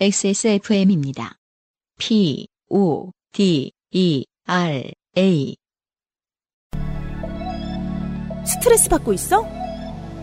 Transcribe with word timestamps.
XSFM입니다. 0.00 1.38
P, 1.98 2.46
O, 2.70 3.10
D, 3.32 3.72
E, 3.90 4.24
R, 4.46 4.92
A. 5.16 5.56
스트레스 8.46 8.88
받고 8.88 9.12
있어? 9.14 9.44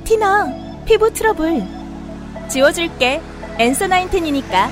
티나, 0.05 0.83
피부 0.85 1.11
트러블. 1.11 1.61
지워줄게. 2.49 3.21
엔서 3.59 3.87
나인텐이니까. 3.87 4.69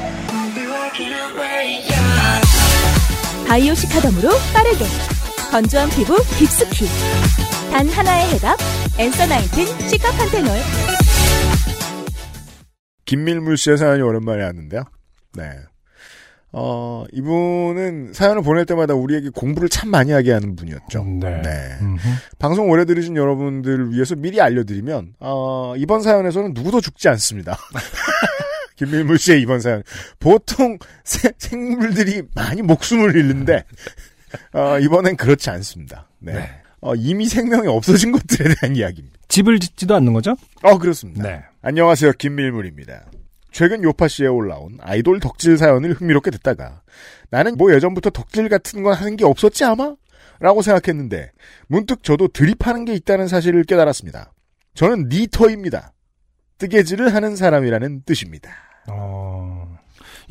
바이오 3.45 3.75
시카덤으로 3.75 4.29
빠르게. 4.53 4.85
건조한 5.51 5.89
피부 5.89 6.15
깊숙이. 6.37 6.85
단 7.71 7.89
하나의 7.89 8.29
해답. 8.35 8.57
엔서 8.97 9.25
나인텐 9.25 9.65
시카판테놀. 9.89 10.49
김밀물 13.17 13.57
씨의 13.57 13.77
사연이 13.77 14.01
오랜만에 14.01 14.41
왔는데요. 14.43 14.83
네. 15.35 15.51
어, 16.51 17.03
이분은 17.11 18.13
사연을 18.13 18.41
보낼 18.41 18.65
때마다 18.65 18.95
우리에게 18.95 19.29
공부를 19.29 19.69
참 19.69 19.89
많이 19.91 20.11
하게 20.11 20.31
하는 20.31 20.55
분이었죠. 20.55 21.03
네. 21.21 21.41
네. 21.43 21.69
방송 22.39 22.71
오래 22.71 22.85
들으신 22.85 23.15
여러분들을 23.15 23.91
위해서 23.91 24.15
미리 24.15 24.41
알려드리면, 24.41 25.13
어, 25.19 25.75
이번 25.77 26.01
사연에서는 26.01 26.53
누구도 26.55 26.81
죽지 26.81 27.07
않습니다. 27.09 27.55
김밀물 28.77 29.19
씨의 29.19 29.41
이번 29.43 29.59
사연. 29.59 29.83
보통 30.19 30.79
새- 31.03 31.33
생물들이 31.37 32.23
많이 32.33 32.63
목숨을 32.63 33.15
잃는데, 33.15 33.63
어, 34.53 34.79
이번엔 34.79 35.17
그렇지 35.17 35.51
않습니다. 35.51 36.07
네. 36.17 36.33
네. 36.33 36.49
어, 36.81 36.95
이미 36.95 37.27
생명이 37.27 37.67
없어진 37.67 38.11
것들에 38.11 38.55
대한 38.59 38.75
이야기입니다. 38.75 39.19
집을 39.27 39.59
짓지도 39.59 39.93
않는 39.95 40.13
거죠? 40.13 40.35
어, 40.63 40.79
그렇습니다. 40.79 41.21
네. 41.23 41.43
안녕하세요. 41.65 42.11
김밀물입니다. 42.19 43.09
최근 43.53 43.83
요파 43.83 44.09
씨에 44.09 44.27
올라온 44.27 44.79
아이돌 44.81 45.21
덕질 45.21 45.57
사연을 45.57 45.93
흥미롭게 45.93 46.29
듣다가 46.29 46.81
나는 47.29 47.55
뭐 47.55 47.73
예전부터 47.73 48.09
덕질 48.09 48.49
같은 48.49 48.83
건 48.83 48.93
하는 48.93 49.15
게 49.15 49.23
없었지 49.23 49.63
아마? 49.63 49.95
라고 50.41 50.61
생각했는데 50.61 51.31
문득 51.67 52.03
저도 52.03 52.27
드립하는 52.27 52.83
게 52.83 52.93
있다는 52.95 53.29
사실을 53.29 53.63
깨달았습니다. 53.63 54.33
저는 54.73 55.07
니터입니다. 55.07 55.93
뜨개질을 56.57 57.15
하는 57.15 57.37
사람이라는 57.37 58.03
뜻입니다. 58.03 58.51
어, 58.89 59.62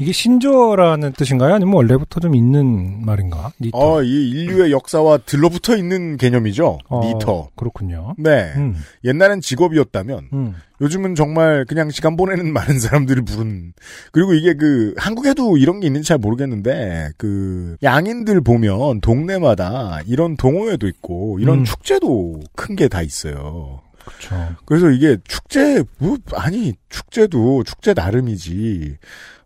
이게 0.03 0.11
신조어라는 0.13 1.13
뜻인가요? 1.13 1.55
아니면 1.55 1.75
원래부터 1.75 2.19
좀 2.21 2.35
있는 2.35 3.05
말인가? 3.05 3.53
니터. 3.61 3.79
어, 3.79 4.03
이 4.03 4.31
인류의 4.31 4.73
역사와 4.73 5.19
들러붙어 5.19 5.77
있는 5.77 6.17
개념이죠. 6.17 6.79
어, 6.89 7.01
니터. 7.07 7.49
그렇군요. 7.55 8.15
네. 8.19 8.53
음, 8.57 8.75
옛날엔 9.05 9.41
직업이었다면 9.41 10.29
음. 10.33 10.55
요즘은 10.81 11.15
정말 11.15 11.65
그냥 11.67 11.91
시간 11.91 12.17
보내는 12.17 12.53
많은 12.53 12.81
사람들을 12.81 13.25
부른 13.25 13.73
그리고 14.11 14.35
이게 14.35 14.55
그 14.55 14.95
한국에도 14.97 15.57
이런 15.57 15.79
게 15.79 15.87
있는지 15.87 16.09
잘 16.09 16.19
모르겠는데 16.19 17.11
그 17.17 17.77
양인들 17.83 18.41
보면 18.41 19.01
동네마다 19.01 20.01
이런 20.07 20.37
동호회도 20.37 20.89
있고 20.89 21.39
이런 21.39 21.61
음. 21.61 21.65
축제도 21.65 22.41
큰 22.57 22.75
게 22.75 22.89
다 22.89 23.03
있어요. 23.03 23.81
그렇죠. 24.05 24.57
그래서 24.65 24.91
이게 24.91 25.17
축제 25.29 25.85
뭐 25.99 26.17
아니 26.35 26.73
축제도 26.89 27.63
축제 27.63 27.95
나름이지. 27.95 28.97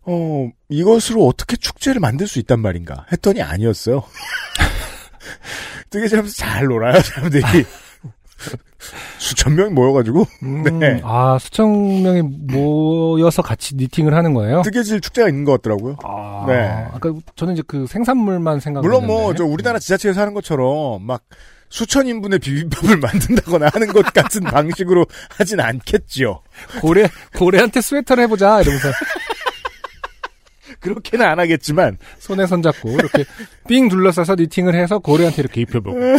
어 0.09 0.49
이것으로 0.69 1.25
어떻게 1.27 1.57
축제를 1.57 1.99
만들 1.99 2.27
수 2.27 2.39
있단 2.39 2.59
말인가 2.61 3.05
했더니 3.11 3.41
아니었어요. 3.41 4.03
뜨개질하면서 5.89 6.35
잘 6.35 6.65
놀아요 6.65 6.99
사람들이 7.01 7.43
수천 9.17 9.55
명이 9.55 9.71
모여가지고 9.73 10.25
음, 10.43 10.79
네. 10.79 11.01
아, 11.03 11.37
수천 11.39 12.03
명이 12.03 12.21
모여서 12.21 13.41
같이 13.41 13.75
니팅을 13.75 14.13
하는 14.13 14.33
거예요? 14.33 14.61
뜨개질 14.61 15.01
축제가 15.01 15.27
있는 15.27 15.43
것 15.43 15.53
같더라고요. 15.53 15.97
아, 16.03 16.45
네. 16.47 16.85
아까 16.93 17.11
저는 17.35 17.53
이제 17.55 17.63
그 17.67 17.85
생산물만 17.87 18.59
생각했는데. 18.59 18.87
물론 18.87 19.07
뭐 19.07 19.33
저 19.33 19.43
우리나라 19.43 19.79
지자체에서 19.79 20.21
하는 20.21 20.33
것처럼 20.33 21.03
막 21.05 21.23
수천 21.69 22.07
인분의 22.07 22.39
비빔밥을 22.39 22.97
만든다거나 23.01 23.69
하는 23.73 23.87
것 23.87 24.05
같은 24.13 24.41
방식으로 24.43 25.05
하진 25.37 25.59
않겠지요. 25.59 26.39
고래 26.79 27.09
고래한테 27.35 27.81
스웨터를 27.81 28.23
해보자 28.23 28.61
이러면서 28.61 28.89
그렇게는 30.79 31.25
안 31.25 31.39
하겠지만 31.39 31.97
손에 32.19 32.45
손 32.45 32.61
잡고 32.61 32.91
이렇게 32.91 33.25
삥 33.67 33.89
둘러싸서 33.89 34.35
니팅을 34.35 34.75
해서 34.75 34.99
고래한테 34.99 35.41
이렇게 35.41 35.61
입혀보고. 35.61 35.97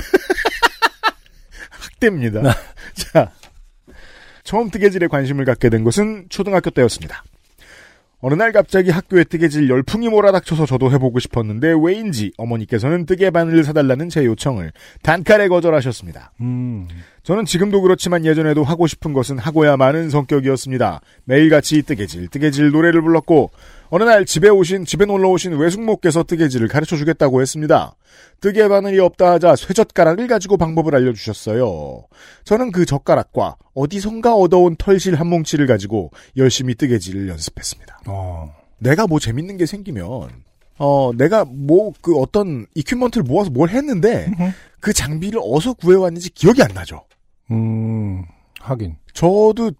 학대입니다. 1.71 2.43
자, 2.95 3.31
처음 4.45 4.71
뜨개질에 4.71 5.09
관심을 5.09 5.45
갖게 5.45 5.69
된 5.69 5.85
것은 5.85 6.27
초등학교 6.29 6.71
때였습니다. 6.71 7.23
어느 8.21 8.35
날 8.35 8.51
갑자기 8.51 8.91
학교에 8.91 9.23
뜨개질 9.23 9.71
열풍이 9.71 10.09
몰아닥쳐서 10.09 10.67
저도 10.67 10.91
해보고 10.91 11.21
싶었는데 11.21 11.75
왜인지 11.81 12.33
어머니께서는 12.37 13.07
뜨개 13.07 13.31
바늘을 13.31 13.63
사달라는 13.63 14.09
제 14.09 14.25
요청을 14.25 14.73
단칼에 15.03 15.47
거절하셨습니다. 15.47 16.33
음, 16.41 16.89
저는 17.23 17.45
지금도 17.45 17.81
그렇지만 17.81 18.25
예전에도 18.25 18.65
하고 18.65 18.89
싶은 18.89 19.13
것은 19.13 19.39
하고야 19.39 19.77
마는 19.77 20.11
성격이었습니다. 20.11 21.01
매일같이 21.25 21.83
뜨개질, 21.83 22.27
뜨개질 22.29 22.71
노래를 22.71 23.03
불렀고 23.03 23.51
어느 23.91 24.05
날 24.05 24.25
집에 24.27 24.49
오신 24.49 24.85
집에 24.85 25.07
놀러 25.07 25.31
오신 25.31 25.53
외숙모께서 25.57 26.23
뜨개질을 26.23 26.69
가르쳐 26.69 26.97
주겠다고 26.97 27.41
했습니다. 27.41 27.95
뜨개 28.41 28.69
바늘이 28.69 28.99
없다 28.99 29.33
하자 29.33 29.57
쇠젓가락을 29.57 30.27
가지고 30.27 30.57
방법을 30.57 30.95
알려주셨어요. 30.95 32.05
저는 32.45 32.71
그 32.71 32.85
젓가락과 32.85 33.57
어디선가 33.75 34.35
얻어온 34.35 34.77
털실 34.77 35.15
한 35.15 35.27
뭉치를 35.29 35.67
가지고 35.67 36.11
열심히 36.37 36.75
뜨개질을 36.75 37.29
연습했습니다. 37.29 38.01
어, 38.07 38.55
내가 38.79 39.07
뭐 39.07 39.19
재밌는 39.19 39.57
게 39.57 39.67
생기면 39.67 40.29
어 40.81 41.11
내가 41.17 41.45
뭐 41.45 41.93
그 42.03 42.17
어떤 42.19 42.67
이퀴먼트를 42.75 43.25
모아서 43.25 43.51
뭘 43.51 43.71
했는데 43.71 44.31
그 44.81 44.93
장비를 44.93 45.41
어디서 45.43 45.75
구해왔는지 45.75 46.31
기억이 46.31 46.63
안 46.63 46.69
나죠. 46.75 47.05
음, 47.51 48.25
하긴. 48.61 48.97
저도 49.15 49.73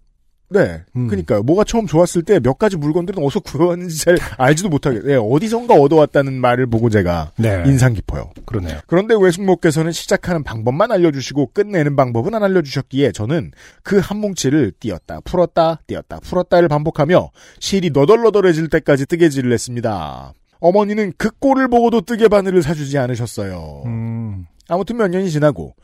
네, 0.51 0.81
음. 0.95 1.07
그러니까요. 1.07 1.43
뭐가 1.43 1.63
처음 1.63 1.85
좋았을 1.85 2.23
때 2.23 2.39
몇 2.39 2.57
가지 2.57 2.75
물건들은 2.77 3.23
어디서 3.23 3.39
구해왔는지 3.45 3.97
잘 4.03 4.17
알지도 4.37 4.69
못하게. 4.69 4.99
네, 5.01 5.15
어디선가 5.15 5.75
얻어왔다는 5.75 6.33
말을 6.33 6.65
보고 6.67 6.89
제가 6.89 7.31
네, 7.37 7.63
인상 7.67 7.93
깊어요. 7.93 8.31
그러네요. 8.45 8.79
그런데 8.87 9.15
외숙모께서는 9.19 9.91
시작하는 9.91 10.43
방법만 10.43 10.91
알려주시고 10.91 11.51
끝내는 11.53 11.95
방법은 11.95 12.33
안 12.33 12.43
알려주셨기에 12.43 13.11
저는 13.11 13.51
그 13.83 13.99
한 13.99 14.17
뭉치를 14.17 14.71
띄었다 14.79 15.19
풀었다 15.23 15.81
띄었다 15.85 16.19
풀었다를 16.21 16.67
반복하며 16.67 17.29
실이 17.59 17.91
너덜너덜해질 17.91 18.69
때까지 18.69 19.05
뜨개질을 19.05 19.51
했습니다. 19.51 20.33
어머니는 20.61 21.13
그 21.17 21.29
꼴을 21.39 21.67
보고도 21.67 22.01
뜨개 22.01 22.27
바늘을 22.27 22.63
사주지 22.63 22.97
않으셨어요. 22.97 23.83
음, 23.85 24.45
아무튼 24.67 24.97
몇 24.97 25.09
년이 25.09 25.29
지나고 25.31 25.75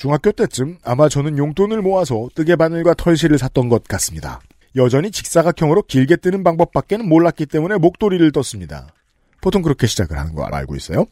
중학교 0.00 0.32
때쯤 0.32 0.78
아마 0.82 1.10
저는 1.10 1.36
용돈을 1.36 1.82
모아서 1.82 2.30
뜨개 2.34 2.56
바늘과 2.56 2.94
털실을 2.94 3.36
샀던 3.36 3.68
것 3.68 3.84
같습니다. 3.84 4.40
여전히 4.74 5.10
직사각형으로 5.10 5.82
길게 5.82 6.16
뜨는 6.16 6.42
방법밖에는 6.42 7.06
몰랐기 7.06 7.44
때문에 7.44 7.76
목도리를 7.76 8.32
떴습니다. 8.32 8.86
보통 9.42 9.60
그렇게 9.60 9.86
시작을 9.86 10.16
하는 10.18 10.34
거 10.34 10.44
알고 10.44 10.74
있어요. 10.74 11.04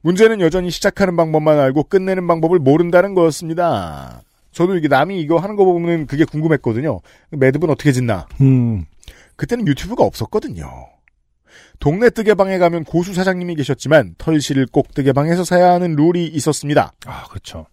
문제는 0.00 0.40
여전히 0.40 0.70
시작하는 0.70 1.14
방법만 1.14 1.58
알고 1.58 1.84
끝내는 1.84 2.26
방법을 2.26 2.58
모른다는 2.58 3.12
거였습니다. 3.12 4.22
저도 4.50 4.76
이게 4.78 4.88
남이 4.88 5.20
이거 5.20 5.36
하는 5.36 5.54
거 5.54 5.66
보면 5.66 6.06
그게 6.06 6.24
궁금했거든요. 6.24 7.00
매듭은 7.32 7.68
어떻게 7.68 7.92
짓나? 7.92 8.26
음, 8.40 8.86
그때는 9.36 9.68
유튜브가 9.68 10.04
없었거든요. 10.04 10.70
동네 11.80 12.08
뜨개방에 12.08 12.56
가면 12.56 12.84
고수 12.84 13.12
사장님이 13.12 13.56
계셨지만 13.56 14.14
털실을 14.16 14.68
꼭 14.72 14.94
뜨개방에서 14.94 15.44
사야 15.44 15.72
하는 15.72 15.96
룰이 15.96 16.28
있었습니다. 16.28 16.92
아, 17.04 17.24
그렇죠. 17.28 17.66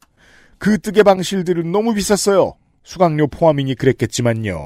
그 0.64 0.78
뜨개 0.78 1.04
방 1.04 1.22
실들은 1.22 1.74
너무 1.74 1.94
비쌌어요. 1.94 2.54
수강료 2.84 3.28
포함이니 3.28 3.76
그랬겠지만요. 3.76 4.58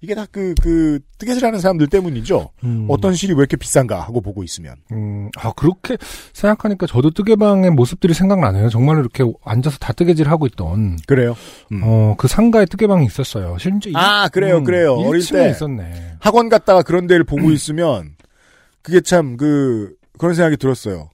이게 0.00 0.14
다 0.14 0.24
그, 0.32 0.54
그, 0.62 1.00
뜨개질 1.18 1.44
하는 1.44 1.60
사람들 1.60 1.88
때문이죠. 1.88 2.48
음, 2.64 2.86
어떤 2.88 3.12
실이 3.12 3.34
왜 3.34 3.40
이렇게 3.40 3.58
비싼가 3.58 4.00
하고 4.00 4.22
보고 4.22 4.42
있으면. 4.42 4.76
음, 4.92 5.28
아, 5.36 5.52
그렇게 5.52 5.98
생각하니까 6.32 6.86
저도 6.86 7.10
뜨개방의 7.10 7.72
모습들이 7.72 8.14
생각나네요. 8.14 8.70
정말로 8.70 9.00
이렇게 9.00 9.22
앉아서 9.44 9.76
다 9.76 9.92
뜨개질 9.92 10.30
하고 10.30 10.46
있던, 10.46 10.96
그래요. 11.06 11.36
음. 11.72 11.82
어, 11.84 12.14
그 12.16 12.26
상가에 12.26 12.64
뜨개방이 12.64 13.04
있었어요. 13.04 13.58
심지어. 13.58 13.92
아, 13.96 14.28
그래요, 14.28 14.64
그래요. 14.64 14.94
어릴 14.94 15.20
1층에 15.20 15.44
때. 15.44 15.50
있었네. 15.50 16.14
학원 16.20 16.48
갔다가 16.48 16.80
그런 16.80 17.06
데를 17.06 17.24
보고 17.24 17.50
있으면, 17.50 18.14
그게 18.80 19.02
참, 19.02 19.36
그, 19.36 19.94
그런 20.16 20.34
생각이 20.34 20.56
들었어요. 20.56 21.10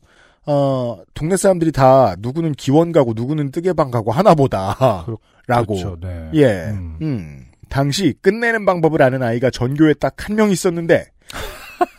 어, 0.47 0.99
동네 1.15 1.37
사람들이 1.37 1.73
다, 1.73 2.15
누구는 2.21 2.53
기원 2.53 2.93
가고, 2.93 3.13
누구는 3.15 3.51
뜨개방 3.51 3.91
가고 3.91 4.13
하나보다. 4.13 5.03
그렇- 5.05 5.19
라고. 5.49 5.75
그렇죠, 5.77 5.99
네. 6.01 6.31
예. 6.35 6.47
음. 6.71 6.97
음. 7.03 7.47
당시 7.69 8.15
끝내는 8.21 8.65
방법을 8.65 9.03
아는 9.03 9.23
아이가 9.23 9.51
전교에 9.51 9.95
딱 9.95 10.15
한 10.29 10.37
명 10.37 10.51
있었는데, 10.51 11.07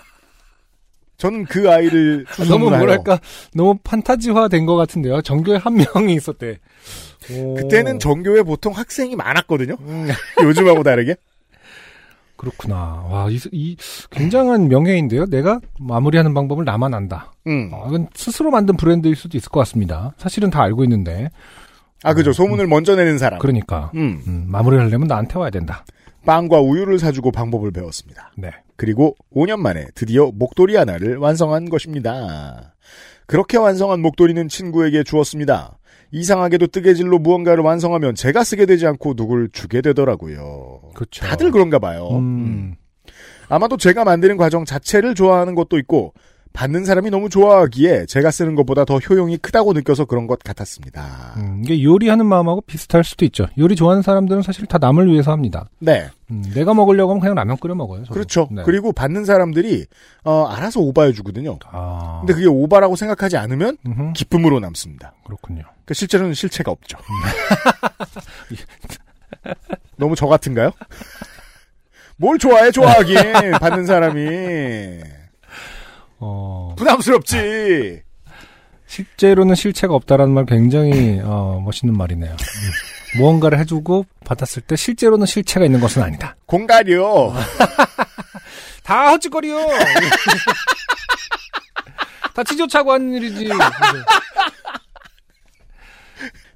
저는 1.17 1.45
그 1.45 1.69
아이를 1.71 2.25
아, 2.29 2.43
너무 2.45 2.69
뭐랄까, 2.69 3.19
너무 3.53 3.75
판타지화 3.83 4.49
된 4.49 4.65
것 4.65 4.75
같은데요. 4.75 5.21
전교에 5.23 5.57
한 5.57 5.73
명이 5.75 6.13
있었대. 6.13 6.59
오. 7.31 7.55
그때는 7.55 7.99
전교에 7.99 8.43
보통 8.43 8.71
학생이 8.73 9.15
많았거든요. 9.15 9.77
요즘하고 10.43 10.83
다르게. 10.83 11.15
그렇구나. 12.37 13.05
와, 13.09 13.29
이, 13.29 13.39
이 13.51 13.75
굉장한 14.11 14.67
명예인데요. 14.67 15.25
내가 15.25 15.59
마무리하는 15.79 16.33
방법을 16.33 16.63
나만 16.65 16.93
안다. 16.93 17.33
음. 17.47 17.69
어, 17.73 17.85
이건 17.87 18.07
스스로 18.13 18.51
만든 18.51 18.77
브랜드일 18.77 19.15
수도 19.15 19.37
있을 19.37 19.49
것 19.49 19.59
같습니다. 19.61 20.13
사실은 20.17 20.49
다 20.49 20.61
알고 20.61 20.83
있는데. 20.83 21.29
아, 22.03 22.13
그죠. 22.13 22.31
소문을 22.31 22.67
먼저 22.67 22.95
내는 22.95 23.17
사람. 23.17 23.39
그러니까 23.39 23.91
음. 23.95 24.21
음, 24.27 24.45
마무리를 24.47 24.83
하려면 24.85 25.07
나한테 25.07 25.39
와야 25.39 25.49
된다. 25.49 25.83
빵과 26.25 26.59
우유를 26.59 26.99
사주고 26.99 27.31
방법을 27.31 27.71
배웠습니다. 27.71 28.31
네. 28.37 28.51
그리고 28.75 29.15
5년 29.33 29.59
만에 29.59 29.87
드디어 29.95 30.29
목도리 30.33 30.75
하나를 30.75 31.17
완성한 31.17 31.69
것입니다. 31.69 32.75
그렇게 33.25 33.57
완성한 33.57 34.01
목도리는 34.01 34.47
친구에게 34.47 35.03
주었습니다. 35.03 35.77
이상하게도 36.11 36.67
뜨개질로 36.67 37.19
무언가를 37.19 37.63
완성하면 37.63 38.15
제가 38.15 38.43
쓰게 38.43 38.65
되지 38.65 38.87
않고 38.87 39.15
누굴 39.15 39.49
주게 39.51 39.81
되더라고요. 39.81 40.76
그렇죠. 40.97 41.23
다들 41.25 41.51
그런가 41.51 41.77
봐요. 41.77 42.09
음. 42.11 42.15
음. 42.17 42.75
아마도 43.49 43.77
제가 43.77 44.03
만드는 44.03 44.35
과정 44.35 44.65
자체를 44.65 45.13
좋아하는 45.15 45.53
것도 45.55 45.77
있고 45.77 46.13
받는 46.53 46.85
사람이 46.85 47.11
너무 47.11 47.29
좋아하기에 47.29 48.07
제가 48.07 48.31
쓰는 48.31 48.55
것보다 48.55 48.83
더 48.83 48.97
효용이 48.97 49.37
크다고 49.37 49.73
느껴서 49.73 50.05
그런 50.05 50.25
것 50.25 50.39
같았습니다. 50.39 51.35
음, 51.37 51.61
이게 51.63 51.83
요리하는 51.83 52.25
마음하고 52.25 52.61
비슷할 52.61 53.03
수도 53.03 53.25
있죠. 53.25 53.45
요리 53.59 53.75
좋아하는 53.75 54.01
사람들은 54.01 54.41
사실 54.41 54.65
다 54.65 54.79
남을 54.79 55.07
위해서 55.11 55.31
합니다. 55.31 55.69
네, 55.77 56.09
음, 56.31 56.43
내가 56.55 56.73
먹으려고 56.73 57.11
하면 57.11 57.21
그냥 57.21 57.35
라면 57.35 57.57
끓여 57.57 57.75
먹어요. 57.75 58.05
저도. 58.05 58.13
그렇죠. 58.15 58.47
네. 58.51 58.63
그리고 58.65 58.91
받는 58.91 59.23
사람들이 59.23 59.85
어, 60.23 60.45
알아서 60.45 60.79
오바해 60.79 61.13
주거든요. 61.13 61.59
아, 61.67 62.21
근데 62.21 62.33
그게 62.33 62.47
오바라고 62.47 62.95
생각하지 62.95 63.37
않으면 63.37 63.77
음흠, 63.85 64.13
기쁨으로 64.13 64.59
남습니다. 64.59 65.13
그렇군요. 65.25 65.61
그 65.85 65.93
실제로는 65.93 66.33
실체가 66.33 66.71
없죠. 66.71 66.97
너무 69.97 70.15
저 70.15 70.27
같은가요? 70.27 70.71
뭘 72.17 72.37
좋아해 72.39 72.71
좋아하긴 72.71 73.51
받는 73.59 73.85
사람이 73.85 74.99
어, 76.19 76.73
부담스럽지. 76.77 78.01
실제로는 78.87 79.53
실체가 79.55 79.93
없다라는 79.93 80.33
말 80.33 80.45
굉장히 80.45 81.19
어, 81.23 81.61
멋있는 81.63 81.95
말이네요. 81.95 82.31
음. 82.31 83.17
무언가를 83.19 83.59
해주고 83.59 84.05
받았을 84.25 84.61
때 84.63 84.75
실제로는 84.75 85.25
실체가 85.25 85.65
있는 85.65 85.79
것은 85.79 86.01
아니다. 86.01 86.35
공갈이요. 86.45 87.33
다 88.83 89.09
헛짓거리요. 89.11 89.57
다 92.33 92.43
지조차고 92.43 92.93
하는 92.93 93.13
일이지. 93.13 93.49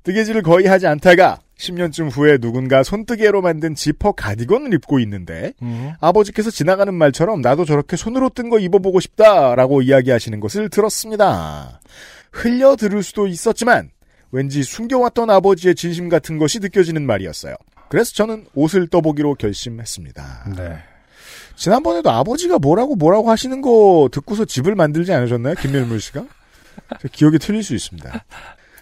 뜨개질을 0.03 0.41
거의 0.41 0.67
하지 0.67 0.87
않다가 0.87 1.39
10년쯤 1.61 2.09
후에 2.11 2.39
누군가 2.39 2.81
손뜨개로 2.83 3.41
만든 3.41 3.75
지퍼 3.75 4.13
가디건을 4.13 4.73
입고 4.73 4.99
있는데 5.01 5.53
음. 5.61 5.93
아버지께서 5.99 6.49
지나가는 6.49 6.91
말처럼 6.93 7.41
나도 7.41 7.65
저렇게 7.65 7.95
손으로 7.95 8.29
뜬 8.29 8.49
거 8.49 8.59
입어보고 8.59 8.99
싶다라고 8.99 9.81
이야기하시는 9.81 10.39
것을 10.41 10.69
들었습니다. 10.69 11.79
흘려 12.31 12.75
들을 12.75 13.01
수도 13.03 13.27
있었지만 13.27 13.91
왠지 14.31 14.63
숨겨왔던 14.63 15.29
아버지의 15.29 15.75
진심 15.75 16.09
같은 16.09 16.37
것이 16.37 16.59
느껴지는 16.59 17.05
말이었어요. 17.05 17.55
그래서 17.89 18.11
저는 18.13 18.47
옷을 18.55 18.87
떠보기로 18.87 19.35
결심했습니다. 19.35 20.53
네. 20.57 20.77
지난번에도 21.55 22.09
아버지가 22.09 22.57
뭐라고 22.59 22.95
뭐라고 22.95 23.29
하시는 23.29 23.61
거 23.61 24.09
듣고서 24.11 24.45
집을 24.45 24.75
만들지 24.75 25.13
않으셨나요? 25.13 25.55
김밀물 25.55 26.01
씨가? 26.01 26.25
제 27.01 27.07
기억이 27.11 27.37
틀릴 27.39 27.63
수 27.63 27.75
있습니다. 27.75 28.25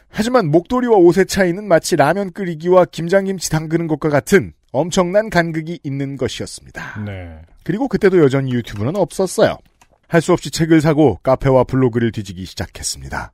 하지만 0.09 0.49
목도리와 0.49 0.95
옷의 0.97 1.25
차이는 1.27 1.67
마치 1.67 1.95
라면 1.95 2.31
끓이기와 2.31 2.85
김장김치 2.85 3.49
담그는 3.49 3.87
것과 3.87 4.09
같은 4.09 4.53
엄청난 4.71 5.29
간극이 5.29 5.79
있는 5.83 6.17
것이었습니다. 6.17 7.03
네. 7.05 7.39
그리고 7.63 7.87
그때도 7.87 8.19
여전히 8.19 8.51
유튜브는 8.53 8.95
없었어요. 8.95 9.57
할 10.07 10.21
수 10.21 10.33
없이 10.33 10.49
책을 10.49 10.81
사고 10.81 11.19
카페와 11.21 11.65
블로그를 11.65 12.11
뒤지기 12.11 12.45
시작했습니다. 12.45 13.31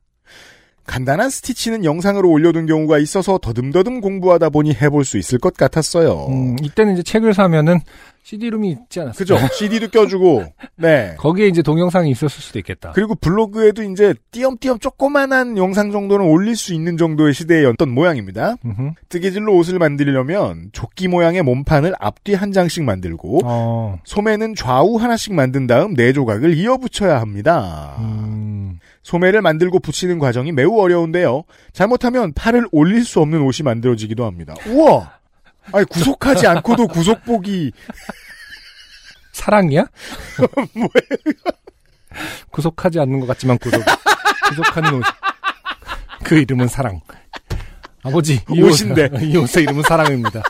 간단한 0.86 1.30
스티치는 1.30 1.84
영상으로 1.84 2.30
올려둔 2.30 2.66
경우가 2.66 2.98
있어서 2.98 3.38
더듬더듬 3.38 4.00
공부하다 4.02 4.50
보니 4.50 4.74
해볼 4.74 5.04
수 5.04 5.16
있을 5.18 5.38
것 5.38 5.54
같았어요. 5.54 6.26
음, 6.28 6.56
이때는 6.62 6.92
이제 6.94 7.02
책을 7.02 7.34
사면은 7.34 7.80
CD룸이 8.26 8.70
있지 8.70 9.00
않았어요? 9.00 9.18
그죠? 9.18 9.38
CD도 9.54 9.88
껴주고, 9.88 10.44
네. 10.74 11.14
거기에 11.16 11.46
이제 11.46 11.62
동영상이 11.62 12.10
있었을 12.10 12.42
수도 12.42 12.58
있겠다. 12.58 12.90
그리고 12.92 13.14
블로그에도 13.14 13.84
이제 13.84 14.14
띄엄띄엄 14.32 14.80
조그만한 14.80 15.56
영상 15.56 15.92
정도는 15.92 16.26
올릴 16.26 16.56
수 16.56 16.74
있는 16.74 16.96
정도의 16.96 17.32
시대였던 17.34 17.88
모양입니다. 17.88 18.56
음흠. 18.64 18.90
뜨개질로 19.08 19.56
옷을 19.56 19.78
만들려면 19.78 20.70
조끼 20.72 21.06
모양의 21.06 21.44
몸판을 21.44 21.94
앞뒤 22.00 22.34
한 22.34 22.50
장씩 22.50 22.82
만들고 22.82 23.42
어, 23.44 24.00
소매는 24.02 24.56
좌우 24.56 24.96
하나씩 24.96 25.32
만든 25.32 25.68
다음 25.68 25.94
네 25.94 26.12
조각을 26.12 26.54
이어 26.54 26.78
붙여야 26.78 27.20
합니다. 27.20 27.94
음, 28.00 28.80
소매를 29.04 29.40
만들고 29.40 29.78
붙이는 29.78 30.18
과정이 30.18 30.50
매우 30.50 30.76
어려운데요. 30.80 31.44
잘못하면 31.72 32.32
팔을 32.32 32.66
올릴 32.72 33.04
수 33.04 33.20
없는 33.20 33.42
옷이 33.42 33.62
만들어지기도 33.62 34.24
합니다. 34.24 34.54
우와! 34.66 35.15
아니 35.72 35.84
구속하지 35.86 36.46
않고도 36.46 36.86
구속복이 36.88 37.72
사랑이야? 39.32 39.86
구속하지 42.50 43.00
않는 43.00 43.20
것 43.20 43.26
같지만 43.26 43.58
구속, 43.58 43.82
구속하는 44.48 44.94
옷. 44.94 45.02
그 46.24 46.38
이름은 46.38 46.68
사랑. 46.68 47.00
아버지, 48.02 48.42
이 48.50 48.62
옷인데. 48.62 49.10
옷, 49.12 49.20
이 49.22 49.36
옷의 49.36 49.64
이름은 49.64 49.82
사랑입니다. 49.82 50.42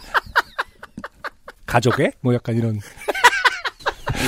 가족의? 1.66 2.12
뭐 2.20 2.32
약간 2.34 2.56
이런. 2.56 2.78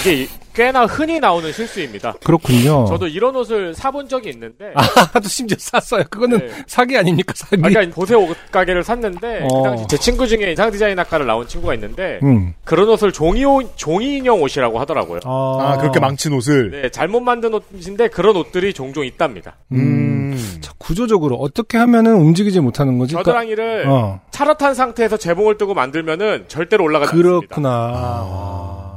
이게 0.01 0.25
이- 0.25 0.29
꽤나 0.59 0.87
흔히 0.87 1.21
나오는 1.21 1.53
실수입니다. 1.53 2.15
그렇군요. 2.25 2.85
저도 2.87 3.07
이런 3.07 3.37
옷을 3.37 3.75
사본 3.75 4.09
적이 4.09 4.31
있는데 4.31 4.73
아, 4.75 5.21
또 5.21 5.29
심지어 5.29 5.57
샀어요. 5.57 6.03
그거는 6.11 6.39
네. 6.39 6.51
사기 6.67 6.99
아닙니까? 6.99 7.33
사기. 7.37 7.63
아까 7.65 7.89
보세 7.95 8.17
옷 8.17 8.37
가게를 8.51 8.83
샀는데 8.83 9.47
어. 9.49 9.63
그 9.63 9.63
당시 9.63 9.87
제 9.87 9.97
친구 9.97 10.27
중에 10.27 10.51
인상 10.51 10.73
디자인 10.73 10.99
학과를 10.99 11.29
나온 11.29 11.47
친구가 11.47 11.75
있는데 11.75 12.19
음. 12.25 12.55
그런 12.65 12.89
옷을 12.89 13.13
종이 13.13 13.45
옷, 13.45 13.73
종이 13.77 14.17
인형 14.17 14.43
옷이라고 14.43 14.81
하더라고요. 14.81 15.21
아 15.27 15.77
그렇게 15.79 16.01
망친 16.01 16.33
옷을 16.33 16.73
네, 16.73 16.89
잘못 16.91 17.21
만든 17.21 17.55
옷인데 17.55 18.09
그런 18.09 18.35
옷들이 18.35 18.73
종종 18.73 19.07
있답니다. 19.07 19.55
음. 19.71 20.37
자, 20.61 20.73
구조적으로 20.79 21.37
어떻게 21.37 21.79
하면은 21.79 22.17
움직이지 22.17 22.59
못하는 22.59 22.99
거지? 22.99 23.15
겨드랑이를 23.15 23.85
어. 23.87 24.21
차렷한 24.33 24.75
상태에서 24.75 25.19
재봉을 25.19 25.57
뜨고 25.57 25.75
만들면은 25.75 26.47
절대로 26.49 26.83
올라가지 26.83 27.11
않습니다. 27.11 27.47
그렇구나. 27.47 27.69
아. 27.71 28.88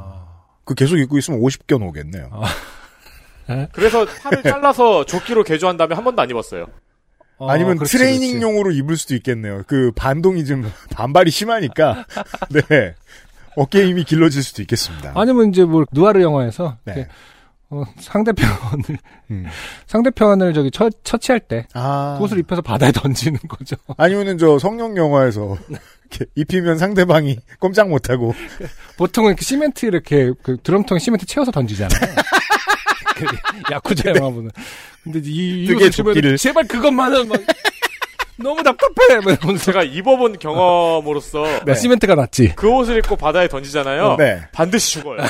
그 0.64 0.74
계속 0.74 0.98
입고 0.98 1.18
있으면 1.18 1.40
50견 1.40 1.82
오겠네요. 1.88 2.30
그래서 3.72 4.06
팔을 4.06 4.42
잘라서 4.44 5.04
조끼로 5.04 5.44
개조한 5.44 5.76
다음에 5.76 5.94
한 5.94 6.04
번도 6.04 6.22
안 6.22 6.30
입었어요. 6.30 6.66
어, 7.38 7.50
아니면 7.50 7.76
그렇지, 7.76 7.98
트레이닝용으로 7.98 8.70
입을 8.70 8.96
수도 8.96 9.14
있겠네요. 9.16 9.62
그 9.66 9.90
반동이 9.96 10.44
좀 10.44 10.70
반발이 10.94 11.30
심하니까 11.30 12.04
네 12.50 12.94
어깨 13.56 13.84
힘이 13.86 14.04
길러질 14.04 14.42
수도 14.42 14.62
있겠습니다. 14.62 15.12
그렇지. 15.12 15.18
아니면 15.18 15.50
이제 15.50 15.64
뭐 15.64 15.84
누아르 15.92 16.22
영화에서 16.22 16.76
네. 16.84 17.08
어, 17.70 17.84
상대편을 17.98 18.98
음. 19.30 19.46
상대편을 19.86 20.52
저기 20.54 20.70
처, 20.70 20.88
처치할 21.02 21.40
때 21.40 21.66
아 21.72 22.14
그것을 22.18 22.38
입혀서 22.38 22.62
바다에 22.62 22.92
던지는 22.92 23.40
거죠. 23.48 23.76
아니면은 23.96 24.38
저 24.38 24.58
성령 24.58 24.96
영화에서 24.96 25.56
이렇게 25.68 25.80
입히면 26.34 26.78
상대방이 26.78 27.38
꼼짝 27.58 27.88
못하고 27.88 28.34
보통은 28.96 29.30
이렇게 29.30 29.44
시멘트 29.44 29.86
이렇게 29.86 30.32
그 30.42 30.56
드럼통에 30.62 30.98
시멘트 30.98 31.26
채워서 31.26 31.50
던지잖아요. 31.50 32.00
그 33.16 33.26
야쿠자 33.70 34.10
영화 34.16 34.30
보면. 34.30 34.50
근데 35.04 35.20
이, 35.24 35.64
이 35.64 35.66
뜨개 35.66 35.84
옷을 35.84 35.90
주면은 35.90 36.14
조끼를. 36.14 36.38
제발 36.38 36.66
그것만은 36.66 37.28
막 37.28 37.40
너무 38.36 38.62
답답해. 38.62 39.56
제가 39.58 39.82
입어본 39.82 40.38
경험으로서 40.38 41.44
네. 41.64 41.74
시멘트가 41.74 42.14
낫지. 42.14 42.54
그 42.56 42.68
옷을 42.68 42.98
입고 42.98 43.16
바다에 43.16 43.48
던지잖아요. 43.48 44.16
네 44.18 44.42
반드시 44.52 44.92
죽어요. 44.94 45.18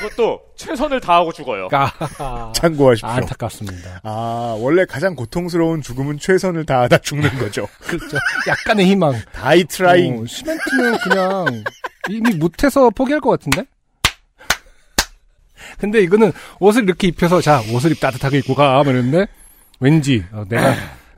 그것도 0.00 0.40
최선을 0.56 1.00
다하고 1.00 1.32
죽어요. 1.32 1.68
아, 1.72 2.52
참고하십시오. 2.54 3.08
안타깝습니다. 3.08 4.00
아 4.02 4.56
원래 4.58 4.84
가장 4.84 5.14
고통스러운 5.14 5.82
죽음은 5.82 6.18
최선을 6.18 6.64
다하다 6.66 6.98
죽는 6.98 7.38
거죠. 7.38 7.66
그렇죠. 7.80 8.16
약간의 8.46 8.86
희망. 8.86 9.14
Die 9.32 9.64
trying. 9.64 10.22
어, 10.22 10.26
시멘트는 10.26 10.98
그냥 10.98 11.64
이미 12.08 12.34
못해서 12.34 12.90
포기할 12.90 13.20
것 13.20 13.30
같은데? 13.30 13.64
근데 15.78 16.00
이거는 16.00 16.32
옷을 16.60 16.84
이렇게 16.84 17.08
입혀서 17.08 17.40
자 17.40 17.60
옷을 17.72 17.92
입 17.92 18.00
따뜻하게 18.00 18.38
입고 18.38 18.54
가 18.54 18.82
이러는데 18.82 19.26
왠지 19.80 20.24
어, 20.32 20.44
내가 20.48 20.74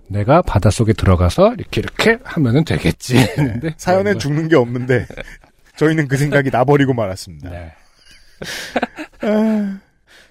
내가 0.09 0.43
바닷속에 0.43 0.95
들어가서 0.95 1.55
이렇게 1.55 1.81
이렇게 1.81 2.19
하면은 2.25 2.65
되겠지 2.65 3.17
사연엔 3.77 4.15
뭐, 4.15 4.19
죽는 4.19 4.49
게 4.49 4.57
없는데 4.57 5.07
저희는 5.77 6.09
그 6.09 6.17
생각이 6.17 6.51
나버리고 6.51 6.95
말았습니다. 6.95 7.51
네. 7.51 7.73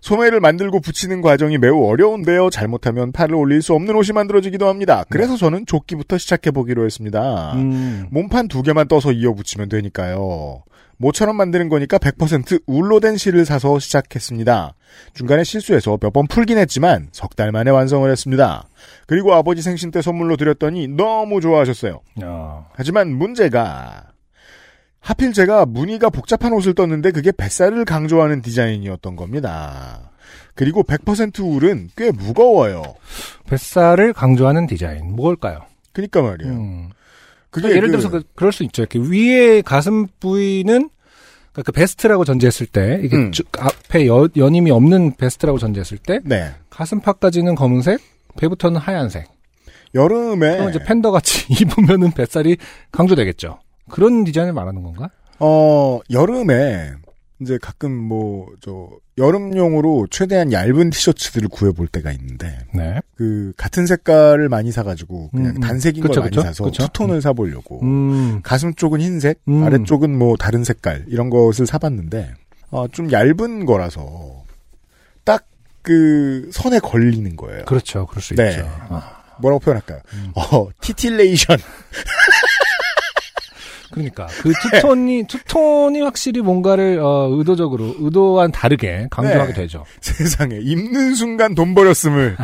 소매를 0.01 0.39
만들고 0.39 0.79
붙이는 0.79 1.21
과정이 1.21 1.57
매우 1.57 1.85
어려운데요. 1.87 2.49
잘못하면 2.49 3.11
팔을 3.11 3.35
올릴 3.35 3.61
수 3.61 3.73
없는 3.73 3.95
옷이 3.95 4.13
만들어지기도 4.13 4.67
합니다. 4.67 5.03
그래서 5.09 5.35
저는 5.35 5.65
조끼부터 5.65 6.17
시작해 6.17 6.51
보기로 6.51 6.85
했습니다. 6.85 7.53
음, 7.55 8.07
몸판 8.11 8.47
두 8.47 8.61
개만 8.63 8.87
떠서 8.87 9.11
이어 9.11 9.33
붙이면 9.33 9.69
되니까요. 9.69 10.63
모처럼 10.99 11.35
만드는 11.35 11.69
거니까 11.69 11.97
100% 11.99 12.63
울로 12.65 12.99
된 12.99 13.17
실을 13.17 13.45
사서 13.45 13.77
시작했습니다. 13.77 14.73
중간에 15.13 15.43
실수해서 15.43 15.97
몇 16.01 16.11
번 16.11 16.25
풀긴 16.27 16.57
했지만 16.57 17.09
석 17.11 17.35
달 17.35 17.51
만에 17.51 17.69
완성을 17.69 18.09
했습니다. 18.09 18.67
그리고 19.05 19.33
아버지 19.35 19.61
생신 19.61 19.91
때 19.91 20.01
선물로 20.01 20.37
드렸더니 20.37 20.87
너무 20.87 21.39
좋아하셨어요. 21.41 21.99
야. 22.23 22.65
하지만 22.73 23.09
문제가 23.11 24.05
하필 25.07 25.31
제가 25.31 25.65
무늬가 25.65 26.09
복잡한 26.09 26.51
옷을 26.51 26.73
떴는데 26.73 27.11
그게 27.11 27.31
뱃살을 27.31 27.85
강조하는 27.85 28.41
디자인이었던 28.41 29.15
겁니다. 29.15 30.11
그리고 30.53 30.83
100% 30.83 31.39
울은 31.39 31.91
꽤 31.95 32.11
무거워요. 32.11 32.83
뱃살을 33.47 34.11
강조하는 34.11 34.67
디자인. 34.67 35.15
뭘까요? 35.15 35.61
그니까 35.93 36.21
말이에요. 36.21 36.53
음. 36.53 36.89
그게 37.51 37.69
예를 37.69 37.83
그- 37.83 37.87
들어서 37.91 38.09
그, 38.09 38.23
럴수 38.35 38.65
있죠. 38.65 38.81
이렇게 38.81 38.99
위에 38.99 39.61
가슴 39.61 40.07
부위는 40.19 40.89
그러니까 41.53 41.61
그 41.63 41.71
베스트라고 41.71 42.25
전제했을 42.25 42.67
때 42.67 42.99
이게 43.01 43.15
음. 43.15 43.31
쭉 43.31 43.47
앞에 43.57 44.07
여, 44.07 44.27
연임이 44.35 44.71
없는 44.71 45.15
베스트라고 45.15 45.57
전제했을 45.57 45.99
때 45.99 46.19
네. 46.25 46.51
가슴팍까지는 46.69 47.55
검은색, 47.55 48.01
배부터는 48.37 48.81
하얀색. 48.81 49.25
여름에 49.95 50.57
그럼 50.57 50.69
이제 50.69 50.83
팬더 50.83 51.11
같이 51.11 51.45
입으면은 51.63 52.11
뱃살이 52.11 52.57
강조되겠죠. 52.91 53.59
그런 53.89 54.23
디자인을 54.23 54.53
말하는 54.53 54.83
건가? 54.83 55.09
어 55.39 55.99
여름에 56.09 56.93
이제 57.39 57.57
가끔 57.61 57.91
뭐 57.91 58.47
저 58.61 58.89
여름용으로 59.17 60.07
최대한 60.11 60.51
얇은 60.51 60.91
티셔츠들을 60.91 61.49
구해볼 61.49 61.87
때가 61.87 62.11
있는데 62.11 62.59
네. 62.73 62.99
그 63.15 63.51
같은 63.57 63.87
색깔을 63.87 64.47
많이 64.47 64.71
사가지고 64.71 65.29
그냥 65.31 65.51
음, 65.51 65.55
음. 65.55 65.59
단색인 65.59 66.03
그쵸, 66.03 66.13
걸 66.13 66.21
많이 66.21 66.29
그쵸, 66.31 66.41
사서 66.43 66.63
그쵸. 66.65 66.83
투톤을 66.85 67.21
사보려고 67.21 67.81
음. 67.81 68.41
가슴 68.43 68.73
쪽은 68.75 69.01
흰색, 69.01 69.41
음. 69.47 69.63
아래쪽은 69.63 70.15
뭐 70.17 70.35
다른 70.37 70.63
색깔 70.63 71.05
이런 71.07 71.29
것을 71.31 71.65
사봤는데 71.65 72.33
어, 72.69 72.87
좀 72.89 73.11
얇은 73.11 73.65
거라서 73.65 74.43
딱 75.23 75.45
그 75.87 76.49
선에 76.51 76.79
걸리는 76.79 77.37
거예요. 77.37 77.63
그렇죠. 77.63 78.05
그럴 78.07 78.21
수 78.21 78.35
네. 78.35 78.49
있죠. 78.49 78.65
아, 78.89 79.21
뭐라고 79.39 79.61
표현할까요? 79.61 80.01
음. 80.15 80.31
어 80.35 80.67
티틸레이션. 80.81 81.57
그러니까 83.91 84.27
그 84.27 84.51
투톤이 84.53 85.25
투톤이 85.27 86.01
확실히 86.01 86.41
뭔가를 86.41 86.99
어, 86.99 87.29
의도적으로 87.31 87.95
의도와는 87.99 88.51
다르게 88.51 89.07
강조하게 89.09 89.53
네. 89.53 89.61
되죠. 89.61 89.85
세상에 90.01 90.57
입는 90.57 91.15
순간 91.15 91.55
돈 91.55 91.73
버렸음을 91.73 92.37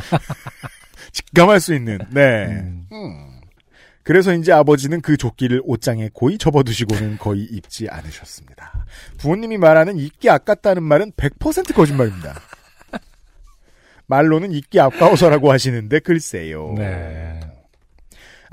직감할 1.11 1.59
수 1.59 1.73
있는. 1.73 1.99
네. 2.11 2.45
음. 2.45 2.87
음. 2.91 3.33
그래서 4.03 4.33
이제 4.33 4.51
아버지는 4.51 4.99
그 4.99 5.15
조끼를 5.15 5.61
옷장에 5.63 6.09
고이 6.13 6.37
접어두시고는 6.37 7.17
거의 7.19 7.43
입지 7.43 7.87
않으셨습니다. 7.89 8.85
부모님이 9.17 9.57
말하는 9.57 9.97
입기 9.97 10.29
아깝다는 10.29 10.83
말은 10.83 11.13
100% 11.13 11.73
거짓말입니다. 11.73 12.35
말로는 14.07 14.51
입기 14.51 14.79
아까워서라고 14.81 15.51
하시는데 15.51 15.99
글쎄요. 15.99 16.73
네. 16.77 17.39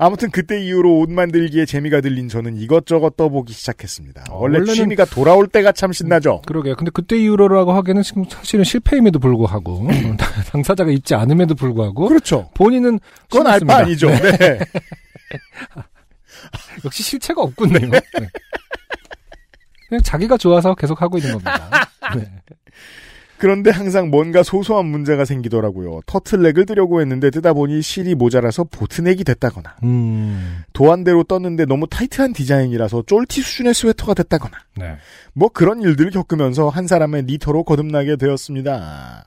아무튼 0.03 0.31
그때 0.31 0.59
이후로 0.59 0.97
옷 0.99 1.11
만들기에 1.11 1.65
재미가 1.67 2.01
들린 2.01 2.27
저는 2.27 2.57
이것저것 2.57 3.15
떠보기 3.15 3.53
시작했습니다. 3.53 4.25
어, 4.31 4.39
원래 4.39 4.57
원래는- 4.57 4.73
취미가 4.73 5.05
돌아올 5.05 5.47
때가 5.47 5.71
참 5.73 5.91
신나죠. 5.93 6.41
그러게요. 6.47 6.75
근데 6.75 6.89
그때 6.91 7.17
이후로라고 7.19 7.71
하기에는 7.73 8.01
지금 8.01 8.25
사실은 8.27 8.63
실패임에도 8.65 9.19
불구하고 9.19 9.87
당사자가 10.49 10.89
입지 10.89 11.13
않음에도 11.13 11.53
불구하고 11.53 12.07
그렇죠. 12.07 12.49
본인은 12.55 12.99
그건. 13.29 13.45
알바 13.45 13.75
아니죠. 13.77 14.07
네. 14.09 14.37
네. 14.37 14.59
역시 16.83 17.03
실체가 17.03 17.41
없군요. 17.43 17.77
네. 17.77 18.01
그냥 19.87 20.01
자기가 20.03 20.37
좋아서 20.37 20.73
계속 20.73 20.99
하고 21.03 21.19
있는 21.19 21.33
겁니다. 21.33 21.87
네. 22.15 22.27
그런데 23.41 23.71
항상 23.71 24.11
뭔가 24.11 24.43
소소한 24.43 24.85
문제가 24.85 25.25
생기더라고요. 25.25 26.01
터틀넥을 26.05 26.67
뜨려고 26.67 27.01
했는데 27.01 27.31
뜨다 27.31 27.53
보니 27.53 27.81
실이 27.81 28.13
모자라서 28.13 28.65
보트넥이 28.65 29.23
됐다거나 29.23 29.77
음, 29.83 30.61
도안대로 30.73 31.23
떴는데 31.23 31.65
너무 31.65 31.87
타이트한 31.87 32.33
디자인이라서 32.33 33.05
쫄티 33.07 33.41
수준의 33.41 33.73
스웨터가 33.73 34.13
됐다거나 34.13 34.55
네. 34.77 34.95
뭐 35.33 35.49
그런 35.49 35.81
일들을 35.81 36.11
겪으면서 36.11 36.69
한 36.69 36.85
사람의 36.85 37.23
니터로 37.23 37.63
거듭나게 37.63 38.17
되었습니다. 38.17 39.25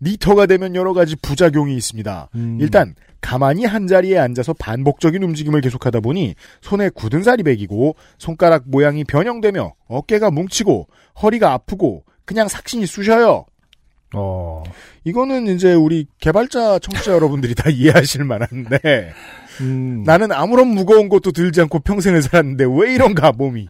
니터가 0.00 0.46
되면 0.46 0.76
여러 0.76 0.92
가지 0.92 1.16
부작용이 1.16 1.74
있습니다. 1.74 2.28
음. 2.36 2.58
일단 2.60 2.94
가만히 3.20 3.64
한 3.64 3.88
자리에 3.88 4.16
앉아서 4.16 4.52
반복적인 4.52 5.20
움직임을 5.20 5.60
계속하다 5.60 5.98
보니 5.98 6.36
손에 6.60 6.88
굳은 6.88 7.24
살이 7.24 7.42
배기고 7.42 7.96
손가락 8.16 8.62
모양이 8.66 9.02
변형되며 9.02 9.74
어깨가 9.88 10.30
뭉치고 10.30 10.86
허리가 11.20 11.52
아프고 11.52 12.04
그냥 12.24 12.48
삭신이 12.48 12.86
쑤셔요. 12.86 13.46
어, 14.16 14.62
이거는 15.04 15.48
이제 15.48 15.74
우리 15.74 16.06
개발자 16.20 16.78
청취자 16.78 17.12
여러분들이 17.14 17.54
다 17.54 17.68
이해하실 17.68 18.24
만한데 18.24 19.12
음, 19.60 20.02
나는 20.04 20.32
아무런 20.32 20.68
무거운 20.68 21.08
것도 21.08 21.32
들지 21.32 21.60
않고 21.62 21.80
평생을 21.80 22.22
살았는데 22.22 22.64
왜 22.64 22.94
이런가 22.94 23.32
몸이 23.32 23.68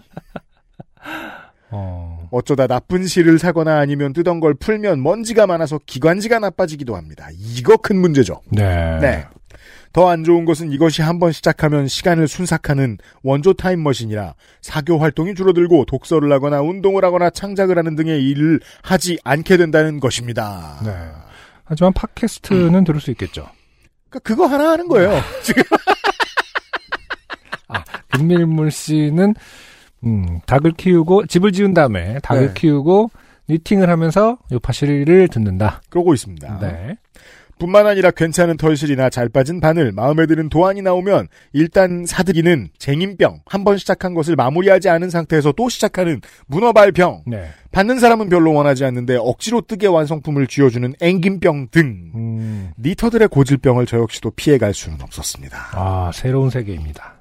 어, 1.71 2.29
어쩌다 2.31 2.67
나쁜 2.67 3.07
실을 3.07 3.39
사거나 3.39 3.79
아니면 3.79 4.13
뜨던 4.13 4.41
걸 4.41 4.55
풀면 4.55 5.03
먼지가 5.03 5.47
많아서 5.47 5.81
기관지가 5.85 6.39
나빠지기도 6.39 6.95
합니다. 6.95 7.29
이거 7.33 7.77
큰 7.77 7.97
문제죠. 7.97 8.41
네. 8.51 8.99
네. 9.01 9.25
더 9.95 10.09
안 10.11 10.25
좋은 10.25 10.45
것은 10.45 10.73
이것이 10.73 11.03
한번 11.03 11.31
시작하면 11.33 11.87
시간을 11.87 12.27
순삭하는 12.29 12.99
원조 13.23 13.55
타임머신이라 13.55 14.35
사교 14.61 14.99
활동이 14.99 15.35
줄어들고 15.35 15.85
독서를 15.87 16.31
하거나 16.33 16.61
운동을 16.61 17.05
하거나 17.05 17.31
창작을 17.31 17.79
하는 17.79 17.95
등의 17.95 18.29
일을 18.29 18.61
하지 18.83 19.19
않게 19.25 19.57
된다는 19.57 20.01
것입니다. 20.01 20.81
네. 20.85 20.91
하지만 21.65 21.93
팟캐스트는 21.95 22.83
들을 22.85 23.01
수 23.01 23.13
있겠죠. 23.13 23.47
그러니까 24.11 24.19
그거 24.29 24.47
하나 24.47 24.71
하는 24.73 24.89
거예요. 24.89 25.21
지금 25.43 25.63
김밀물 28.17 28.73
씨는 28.73 29.35
음, 30.05 30.41
닭을 30.47 30.73
키우고 30.73 31.27
집을 31.27 31.53
지은 31.53 31.73
다음에 31.73 32.19
닭을 32.23 32.49
네. 32.49 32.55
키우고 32.55 33.11
니팅을 33.49 33.89
하면서 33.89 34.39
요파시를 34.53 35.29
듣는다. 35.29 35.83
그러고 35.89 36.15
있습니다. 36.15 36.59
네. 36.61 36.97
뿐만 37.59 37.87
아니라 37.87 38.11
괜찮은 38.11 38.57
털실이나 38.57 39.11
잘 39.11 39.29
빠진 39.29 39.61
바늘, 39.61 39.93
마음에 39.93 40.27
드는 40.27 40.49
도안이 40.49 40.83
나오면 40.83 41.29
일단 41.53 42.05
사드기는 42.07 42.69
쟁임병, 42.79 43.41
한 43.47 43.65
번 43.65 43.79
시작한 43.79 44.13
것을 44.15 44.37
마무리하지 44.37 44.89
않은 44.91 45.09
상태에서 45.11 45.53
또 45.53 45.69
시작하는 45.69 46.21
문어발병, 46.47 47.23
네. 47.27 47.49
받는 47.73 47.99
사람은 47.99 48.29
별로 48.29 48.53
원하지 48.53 48.85
않는데 48.85 49.17
억지로 49.17 49.61
뜨개 49.63 49.87
완성품을 49.87 50.47
쥐어주는 50.47 50.95
앵김병 51.01 51.69
등 51.71 52.13
음, 52.15 52.71
니터들의 52.79 53.29
고질병을 53.29 53.87
저 53.87 53.99
역시도 53.99 54.33
피해갈 54.33 54.75
수는 54.75 55.01
없었습니다. 55.01 55.71
아, 55.73 56.11
새로운 56.13 56.51
세계입니다. 56.51 57.15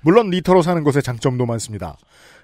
물론 0.00 0.30
니터로 0.30 0.62
사는 0.62 0.82
것의 0.84 1.02
장점도 1.02 1.46
많습니다. 1.46 1.96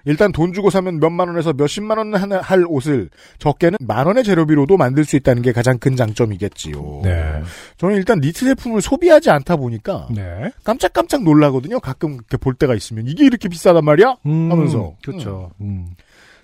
일단 0.05 0.31
돈 0.31 0.53
주고 0.53 0.69
사면 0.69 0.99
몇만 0.99 1.27
원에서 1.27 1.53
몇십만 1.53 1.97
원 1.97 2.09
할 2.13 2.65
옷을 2.67 3.09
적게는 3.37 3.77
만 3.81 4.07
원의 4.07 4.23
재료비로도 4.23 4.77
만들 4.77 5.05
수 5.05 5.15
있다는 5.15 5.41
게 5.41 5.51
가장 5.51 5.77
큰 5.77 5.95
장점이겠지요. 5.95 7.01
네. 7.03 7.41
저는 7.77 7.95
일단 7.97 8.19
니트 8.19 8.45
제품을 8.45 8.81
소비하지 8.81 9.29
않다 9.29 9.55
보니까 9.57 10.07
네. 10.11 10.51
깜짝깜짝 10.63 11.23
놀라거든요. 11.23 11.79
가끔 11.79 12.13
이렇게 12.13 12.37
볼 12.37 12.53
때가 12.53 12.75
있으면 12.75 13.07
이게 13.07 13.25
이렇게 13.25 13.49
비싸단 13.49 13.83
말이야? 13.85 14.15
음, 14.25 14.51
하면서. 14.51 14.95
그렇죠. 15.03 15.51
음. 15.61 15.87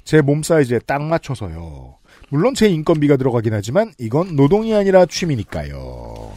제 0.03 0.21
몸 0.21 0.43
사이즈에 0.43 0.79
딱 0.85 1.01
맞춰서요. 1.01 1.95
물론 2.29 2.53
제 2.53 2.67
인건비가 2.67 3.17
들어가긴 3.17 3.53
하지만 3.53 3.93
이건 3.97 4.35
노동이 4.35 4.74
아니라 4.75 5.05
취미니까요. 5.05 6.31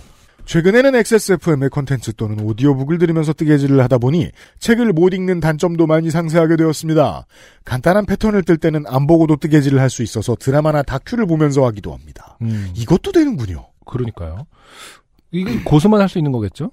최근에는 0.49 0.95
XSFM의 0.95 1.69
콘텐츠 1.69 2.15
또는 2.15 2.41
오디오북을 2.41 2.97
들으면서 2.97 3.35
뜨개질을 3.35 3.83
하다 3.83 3.99
보니 3.99 4.31
책을 4.61 4.95
못 4.95 5.13
읽는 5.13 5.41
단점도 5.41 5.87
많이 5.87 6.11
상세하게 6.11 6.57
되었습니다. 6.57 7.27
간단한 7.67 8.07
패턴을 8.07 8.43
뜰 8.45 8.57
때는 8.57 8.85
안 8.87 9.07
보고도 9.07 9.37
뜨개질을 9.37 9.79
할 9.79 9.91
수 9.91 10.03
있어서 10.03 10.37
드라마나 10.37 10.83
다큐를 10.83 11.27
보면서 11.27 11.67
하기도 11.67 11.93
합니다. 11.93 12.39
음. 12.43 12.71
이것도 12.75 13.13
되는군요. 13.13 13.67
그러니까요. 13.85 14.47
이게 15.33 15.63
고수만 15.65 16.01
할 16.01 16.09
수 16.09 16.19
있는 16.19 16.33
거겠죠? 16.33 16.71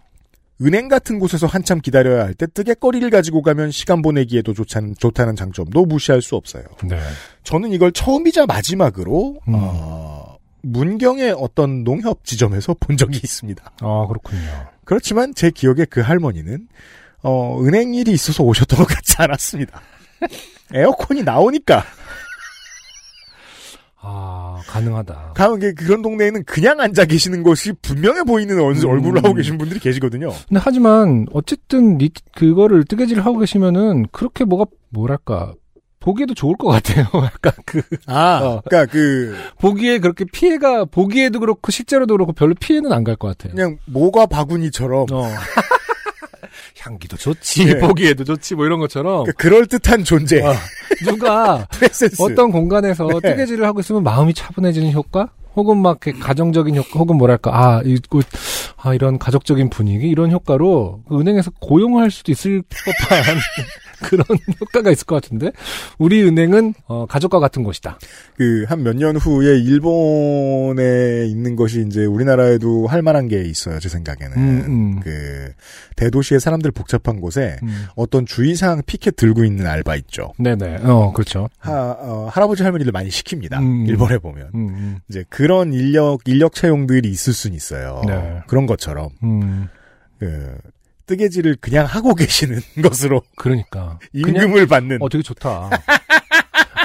은행 0.61 0.87
같은 0.87 1.19
곳에서 1.19 1.45
한참 1.47 1.81
기다려야 1.81 2.23
할 2.23 2.33
때 2.33 2.47
뜨개거리를 2.47 3.09
가지고 3.09 3.41
가면 3.41 3.71
시간 3.71 4.01
보내기에도 4.01 4.53
좋다는, 4.53 4.95
좋다는 4.97 5.35
장점도 5.35 5.85
무시할 5.85 6.21
수 6.21 6.37
없어요. 6.37 6.63
네. 6.85 6.97
저는 7.43 7.73
이걸 7.73 7.91
처음이자 7.91 8.45
마지막으로 8.45 9.39
음. 9.49 9.53
어, 9.53 10.24
문경의 10.65 11.35
어떤 11.37 11.83
농협 11.83 12.25
지점에서 12.25 12.75
본 12.79 12.97
적이 12.97 13.17
있습니다. 13.23 13.63
아, 13.81 14.05
그렇군요. 14.07 14.41
그렇지만 14.83 15.33
제 15.35 15.51
기억에 15.51 15.85
그 15.89 16.01
할머니는 16.01 16.67
어, 17.23 17.61
은행 17.63 17.93
일이 17.93 18.11
있어서 18.11 18.43
오셨던 18.43 18.79
것 18.79 18.85
같지 18.85 19.15
않았습니다. 19.19 19.81
에어컨이 20.73 21.23
나오니까 21.23 21.83
아, 24.07 24.61
가능하다. 24.67 25.33
가면 25.35 25.59
게 25.59 25.73
그런 25.73 26.01
동네에는 26.03 26.43
그냥 26.43 26.79
앉아 26.79 27.05
계시는 27.05 27.41
것이 27.41 27.73
분명해 27.81 28.23
보이는 28.23 28.59
얼- 28.61 28.75
음. 28.75 28.87
얼굴을 28.89 29.23
하고 29.23 29.33
계신 29.33 29.57
분들이 29.57 29.79
계시거든요. 29.79 30.29
근데 30.47 30.59
하지만 30.63 31.25
어쨌든 31.31 31.97
니 31.97 32.11
그거를 32.35 32.85
뜨개질 32.85 33.21
하고 33.21 33.39
계시면은 33.39 34.05
그렇게 34.11 34.43
뭐가 34.45 34.65
뭐랄까 34.89 35.53
보기에도 36.05 36.33
좋을 36.35 36.55
것 36.55 36.67
같아요. 36.67 37.07
약간 37.13 37.51
그 37.65 37.81
아, 38.05 38.39
어. 38.43 38.61
그러니까 38.65 38.91
그 38.91 39.35
보기에 39.59 39.97
그렇게 39.99 40.23
피해가 40.25 40.85
보기에도 40.85 41.39
그렇고 41.39 41.71
실제로도 41.71 42.13
그렇고 42.13 42.31
별로 42.33 42.53
피해는 42.53 42.91
안 42.93 43.03
갈 43.03 43.15
것 43.17 43.27
같아요. 43.29 43.55
그냥 43.55 43.77
모과 43.85 44.25
바구니처럼 44.27 45.07
어. 45.11 45.23
향기도 46.79 47.17
좋지, 47.17 47.65
네. 47.65 47.77
보기에도 47.79 48.23
좋지, 48.23 48.55
뭐 48.55 48.65
이런 48.65 48.79
것처럼 48.79 49.23
그 49.25 49.33
그럴 49.33 49.65
듯한 49.65 50.03
존재 50.03 50.41
어. 50.43 50.53
누가. 51.03 51.67
어떤 52.19 52.51
공간에서 52.51 53.07
네. 53.21 53.31
뜨개질을 53.31 53.65
하고 53.65 53.79
있으면 53.79 54.03
마음이 54.03 54.33
차분해지는 54.33 54.91
효과? 54.93 55.29
혹은 55.55 55.77
막 55.77 55.99
이렇게 56.05 56.19
가정적인 56.19 56.75
효과, 56.75 56.99
혹은 56.99 57.17
뭐랄까, 57.17 57.51
아, 57.57 57.81
이, 57.85 57.97
꽃, 58.09 58.25
아, 58.77 58.93
이런 58.93 59.17
가족적인 59.17 59.69
분위기, 59.69 60.09
이런 60.09 60.29
효과로 60.31 61.01
그 61.07 61.17
은행에서 61.19 61.51
고용할 61.61 62.11
수도 62.11 62.31
있을 62.33 62.61
법한 63.09 63.23
그런 64.03 64.23
효과가 64.61 64.91
있을 64.91 65.05
것 65.05 65.15
같은데, 65.21 65.51
우리 65.97 66.23
은행은, 66.23 66.73
어, 66.87 67.05
가족과 67.05 67.39
같은 67.39 67.63
곳이다. 67.63 67.97
그 68.37 68.65
한 68.69 68.83
몇 68.83 68.95
년 68.95 69.15
후에 69.17 69.57
일본에 69.59 71.25
있는 71.27 71.55
것이 71.55 71.83
이제 71.87 72.05
우리나라에도 72.05 72.87
할 72.87 73.01
만한 73.01 73.27
게 73.27 73.41
있어요. 73.43 73.79
제 73.79 73.89
생각에는 73.89 74.37
음, 74.37 74.63
음. 74.67 74.99
그 75.01 75.51
대도시의 75.95 76.39
사람들 76.39 76.71
복잡한 76.71 77.19
곳에 77.21 77.57
음. 77.63 77.85
어떤 77.95 78.25
주의사항 78.25 78.81
피켓 78.85 79.15
들고 79.15 79.43
있는 79.43 79.65
알바 79.67 79.95
있죠. 79.97 80.33
네네, 80.37 80.77
어, 80.83 81.11
그렇죠. 81.13 81.49
하, 81.59 81.71
어, 81.99 82.29
할아버지 82.31 82.63
할머니를 82.63 82.91
많이 82.91 83.09
시킵니다. 83.09 83.59
음. 83.59 83.85
일본에 83.87 84.17
보면 84.17 84.49
음, 84.55 84.99
이제 85.09 85.23
그런 85.29 85.73
인력 85.73 86.19
인력 86.25 86.53
채용들이 86.53 87.09
있을 87.09 87.33
수는 87.33 87.55
있어요. 87.55 88.01
네. 88.07 88.41
그런 88.47 88.65
것처럼 88.65 89.09
음, 89.23 89.41
음. 89.41 89.67
그 90.19 90.57
뜨개질을 91.05 91.57
그냥 91.61 91.85
하고 91.85 92.13
계시는 92.15 92.59
것으로 92.81 93.21
그러니까. 93.35 93.99
그냥, 94.11 94.43
임금을 94.43 94.67
받는 94.67 95.01
어, 95.01 95.09
되게 95.09 95.23
좋다. 95.23 95.69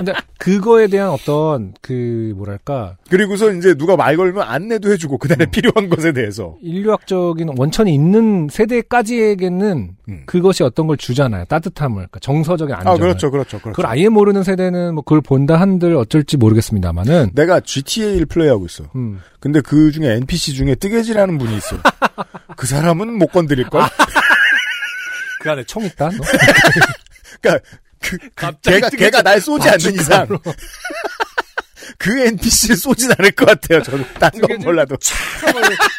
근데 0.01 0.15
그거에 0.39 0.87
대한 0.87 1.11
어떤 1.11 1.75
그 1.83 2.33
뭐랄까 2.35 2.97
그리고서 3.11 3.53
이제 3.53 3.75
누가 3.75 3.97
말 3.97 4.17
걸면 4.17 4.43
안내도 4.43 4.91
해주고 4.91 5.19
그날에 5.19 5.45
음. 5.45 5.51
필요한 5.51 5.91
것에 5.91 6.13
대해서 6.13 6.57
인류학적인 6.63 7.51
원천이 7.59 7.93
있는 7.93 8.49
세대까지에게는 8.51 9.91
음. 10.09 10.23
그것이 10.25 10.63
어떤 10.63 10.87
걸 10.87 10.97
주잖아요. 10.97 11.45
따뜻함을, 11.45 11.97
그러니까 11.97 12.19
정서적인 12.21 12.75
안정을. 12.75 12.97
아 12.97 12.99
그렇죠 12.99 13.31
그렇죠 13.31 13.59
그렇죠. 13.59 13.77
그걸 13.77 13.87
아예 13.87 14.09
모르는 14.09 14.43
세대는 14.43 14.95
뭐 14.95 15.05
그걸 15.05 15.21
본다 15.21 15.61
한들 15.61 15.95
어쩔지 15.95 16.39
모르겠습니다만은. 16.39 17.33
내가 17.35 17.61
GTA를 17.61 18.25
플레이하고 18.25 18.65
있어. 18.65 18.85
음. 18.97 19.21
근데 19.39 19.61
그 19.61 19.93
중에 19.93 20.15
NPC 20.15 20.55
중에 20.55 20.77
뜨개질하는 20.77 21.37
분이 21.37 21.57
있어. 21.59 21.77
그 22.57 22.67
사람은 22.67 23.19
못 23.19 23.27
건드릴 23.27 23.69
걸. 23.69 23.83
그 25.41 25.51
안에 25.51 25.65
총 25.65 25.85
있다. 25.85 26.09
너? 26.09 26.17
그러니까 27.41 27.65
그, 28.03 28.19
그 28.19 28.29
갑자기 28.35 28.81
걔가 28.81 28.91
걔가 28.91 29.23
날 29.23 29.41
쏘지 29.41 29.69
않는 29.69 29.95
이상 29.95 30.27
그 31.99 32.19
NPC를 32.19 32.77
쏘진 32.77 33.11
않을 33.19 33.33
것 33.33 33.47
같아요. 33.47 33.83
저는 33.83 34.05
딴 34.19 34.31
건? 34.31 34.59
몰라도. 34.61 34.97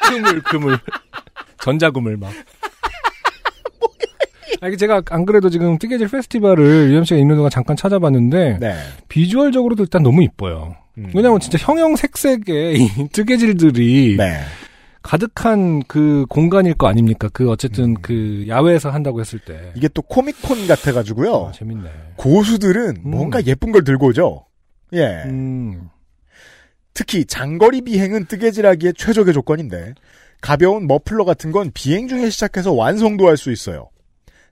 그물, 0.07 0.41
그물. 0.41 0.79
전자그물 1.61 2.17
막. 2.17 2.31
아, 4.61 4.67
이게 4.67 4.77
제가 4.77 5.01
안 5.09 5.25
그래도 5.25 5.49
지금 5.49 5.77
뜨개질 5.79 6.07
페스티벌을 6.07 6.91
유엠 6.91 7.03
씨가 7.03 7.19
있는 7.19 7.35
동안 7.35 7.49
잠깐 7.49 7.75
찾아봤는데 7.75 8.57
네. 8.59 8.75
비주얼적으로도 9.07 9.83
일단 9.83 10.03
너무 10.03 10.23
이뻐요. 10.23 10.75
음. 10.99 11.09
왜냐면 11.15 11.39
진짜 11.39 11.57
형형 11.59 11.95
색색의 11.95 12.75
이 12.79 12.89
뜨개질들이 13.11 14.17
네. 14.17 14.39
가득한 15.01 15.83
그 15.87 16.25
공간일 16.29 16.75
거 16.75 16.87
아닙니까? 16.87 17.29
그 17.33 17.49
어쨌든 17.49 17.91
음. 17.91 17.95
그 18.01 18.45
야외에서 18.47 18.89
한다고 18.89 19.19
했을 19.19 19.39
때. 19.39 19.71
이게 19.75 19.87
또 19.87 20.01
코미콘 20.01 20.67
같아가지고요. 20.67 21.47
아, 21.47 21.51
재밌네. 21.51 21.89
고수들은 22.17 22.97
음. 23.05 23.11
뭔가 23.11 23.43
예쁜 23.45 23.71
걸 23.71 23.83
들고 23.83 24.07
오죠. 24.07 24.45
예. 24.93 25.23
음. 25.25 25.89
특히 26.93 27.25
장거리 27.25 27.81
비행은 27.81 28.25
뜨개질하기에 28.25 28.93
최적의 28.97 29.33
조건인데 29.33 29.93
가벼운 30.41 30.87
머플러 30.87 31.23
같은 31.25 31.51
건 31.51 31.71
비행 31.73 32.07
중에 32.07 32.29
시작해서 32.29 32.73
완성도 32.73 33.27
할 33.27 33.37
수 33.37 33.51
있어요. 33.51 33.89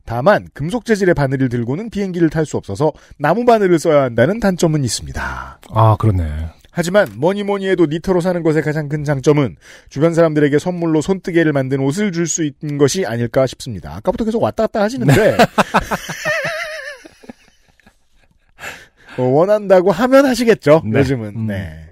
다만 0.06 0.48
금속 0.54 0.86
재질의 0.86 1.14
바늘을 1.14 1.50
들고는 1.50 1.90
비행기를 1.92 2.30
탈 2.32 2.46
수 2.46 2.58
없어서 2.58 2.92
나무 3.20 3.46
바늘을 3.46 3.78
써야 3.78 4.04
한다는 4.04 4.40
단점은 4.40 4.84
있습니다. 4.84 5.60
아, 5.72 5.96
그렇네. 6.00 6.48
하지만 6.80 7.10
뭐니 7.18 7.44
뭐니 7.44 7.68
해도 7.68 7.88
니터로 7.88 8.22
사는 8.22 8.42
것의 8.42 8.62
가장 8.62 8.88
큰 8.88 9.04
장점은 9.04 9.58
주변 9.90 10.14
사람들에게 10.14 10.60
선물로 10.60 11.02
손뜨개를 11.02 11.52
만든 11.52 11.82
옷을 11.82 12.14
줄 12.14 12.26
수 12.26 12.42
있는 12.42 12.78
것이 12.78 13.06
아닐까 13.06 13.46
싶습니다. 13.48 13.98
아까부터 13.98 14.24
계속 14.24 14.42
왔다 14.42 14.64
갔다 14.64 14.82
하시는데 14.84 15.36
어, 19.20 19.24
원한다고 19.24 19.92
하면 19.92 20.26
하시겠죠. 20.26 20.84
네. 20.86 21.00
요즘은 21.00 21.36
음. 21.36 21.48
네. 21.48 21.90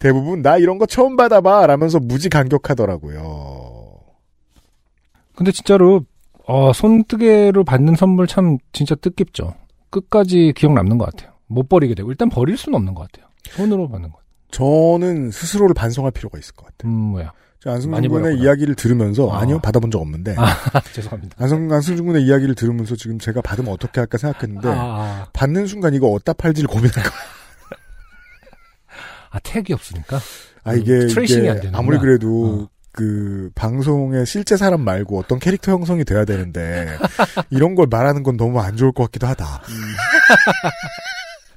대부분 0.00 0.42
나 0.42 0.58
이런 0.58 0.78
거 0.78 0.86
처음 0.86 1.16
받아봐 1.16 1.68
라면서 1.68 2.00
무지 2.00 2.28
감격하더라고요. 2.28 4.00
근데 5.36 5.52
진짜로 5.52 6.04
어, 6.48 6.72
손뜨개로 6.72 7.62
받는 7.62 7.94
선물 7.94 8.26
참 8.26 8.58
진짜 8.72 8.96
뜻깊죠. 8.96 9.54
끝까지 9.90 10.52
기억 10.56 10.72
남는 10.72 10.98
것 10.98 11.14
같아요. 11.14 11.30
못 11.46 11.68
버리게 11.68 11.94
되고 11.94 12.10
일단 12.10 12.28
버릴 12.28 12.56
수는 12.56 12.76
없는 12.76 12.94
것 12.94 13.06
같아요. 13.12 13.29
손으로 13.48 13.88
받는 13.88 14.10
것. 14.10 14.18
저는 14.50 15.30
스스로를 15.30 15.74
반성할 15.74 16.10
필요가 16.12 16.38
있을 16.38 16.54
것 16.54 16.66
같아요. 16.66 16.90
음, 16.92 16.96
뭐야. 16.96 17.32
저 17.62 17.70
안승준 17.70 18.08
군의. 18.08 18.38
이야기를 18.38 18.74
들으면서 18.74 19.30
아. 19.30 19.40
아니요 19.40 19.58
받아본 19.60 19.90
적 19.90 20.00
없는데 20.00 20.34
아, 20.38 20.46
죄송합니다. 20.94 21.36
안승, 21.38 21.70
안승준 21.70 22.06
군의 22.06 22.22
이야기를 22.24 22.54
들으면서 22.54 22.96
지금 22.96 23.18
제가 23.18 23.42
받으면 23.42 23.70
어떻게 23.70 24.00
할까 24.00 24.16
생각했는데 24.16 24.68
아, 24.68 24.72
아, 24.72 25.26
받는 25.34 25.66
순간 25.66 25.92
이거 25.92 26.08
어디다 26.08 26.32
팔지를 26.34 26.68
고민할 26.68 27.02
거야. 27.04 27.20
아, 29.30 29.38
택이 29.40 29.72
없으니까. 29.74 30.18
아 30.64 30.72
음, 30.72 30.78
이게, 30.80 31.06
트레이싱이 31.06 31.48
이게. 31.48 31.70
아무리 31.72 31.98
그래도 31.98 32.62
어. 32.64 32.68
그 32.92 33.50
방송에 33.54 34.24
실제 34.24 34.56
사람 34.56 34.80
말고 34.80 35.18
어떤 35.18 35.38
캐릭터 35.38 35.70
형성이 35.72 36.04
돼야 36.04 36.24
되는데 36.24 36.88
이런 37.50 37.74
걸 37.74 37.86
말하는 37.88 38.22
건 38.22 38.36
너무 38.36 38.60
안 38.60 38.76
좋을 38.76 38.92
것 38.92 39.04
같기도 39.04 39.26
하다. 39.26 39.44
음. 39.68 39.74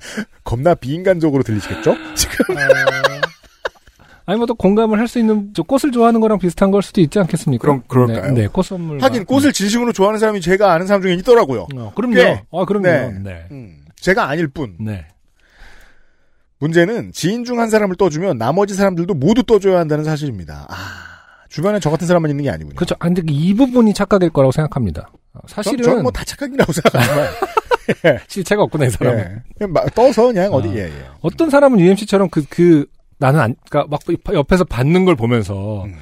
겁나 0.44 0.76
비인간적으로 0.76 1.44
들리시겠죠? 1.44 1.96
지금 2.16 2.56
아니 4.26 4.38
뭐 4.38 4.46
또 4.46 4.56
공감을 4.56 5.00
할 5.00 5.08
수 5.08 5.20
있는 5.20 5.52
저 5.54 5.64
꽃을 5.64 5.92
좋아하는 5.92 6.22
거랑 6.22 6.40
비슷한 6.40 6.72
걸 6.72 6.82
수도 6.82 7.02
있지 7.02 7.20
않겠습니까? 7.20 7.62
그럼 7.62 7.84
그럴까요? 7.88 8.32
네, 8.34 8.42
네, 8.44 8.48
꽃 8.48 8.64
선물. 8.64 9.04
하긴 9.04 9.26
꽃을 9.26 9.52
진심으로 9.52 9.92
좋아하는 9.92 10.18
사람이 10.20 10.40
제가 10.40 10.72
아는 10.72 10.88
사람 10.88 11.02
중에 11.02 11.14
있더라고요. 11.16 11.68
어, 11.76 11.92
그럼요. 11.94 12.14
꽤. 12.16 12.44
아, 12.52 12.66
그럼요. 12.66 12.84
네. 12.88 13.12
네. 13.22 13.46
음, 13.52 13.84
제가 14.00 14.30
아닐 14.30 14.48
뿐. 14.48 14.76
네. 14.80 15.08
문제는 16.60 17.12
지인 17.12 17.44
중 17.44 17.60
한 17.60 17.70
사람을 17.70 17.98
떠주면 17.98 18.38
나머지 18.38 18.76
사람들도 18.76 19.14
모두 19.16 19.44
떠줘야 19.44 19.80
한다는 19.80 20.06
사실입니다. 20.06 20.68
아, 20.70 20.76
주변에 21.50 21.82
저 21.82 21.90
같은 21.90 22.08
사람만 22.08 22.32
있는 22.32 22.46
게 22.46 22.50
아니군요. 22.50 22.76
그렇죠. 22.76 22.96
아, 23.00 23.06
근데 23.06 23.22
이 23.28 23.54
부분이 23.54 23.94
착각일 23.94 24.30
거라고 24.30 24.54
생각합니다. 24.54 25.10
어, 25.34 25.40
사실은 25.48 25.84
저는 25.84 26.04
뭐다 26.04 26.24
착각이라고 26.24 26.72
생각하지 26.72 27.10
만 28.04 28.20
실체가 28.28 28.64
없구나 28.64 28.86
이 28.86 28.90
사람은. 28.90 29.20
예. 29.20 29.36
그냥 29.58 29.74
막 29.74 29.94
떠서 29.94 30.28
그냥 30.28 30.54
어디 30.54 30.70
아. 30.70 30.74
예, 30.76 30.80
예. 30.86 31.06
어떤 31.22 31.50
사람은 31.50 31.80
UMC처럼 31.80 32.30
그, 32.30 32.46
그, 32.50 32.86
나는 33.18 33.40
안, 33.40 33.56
그니까 33.70 33.88
막 33.90 34.02
옆에서 34.34 34.64
받는 34.64 35.06
걸 35.06 35.16
보면서 35.16 35.86
음. 35.86 35.96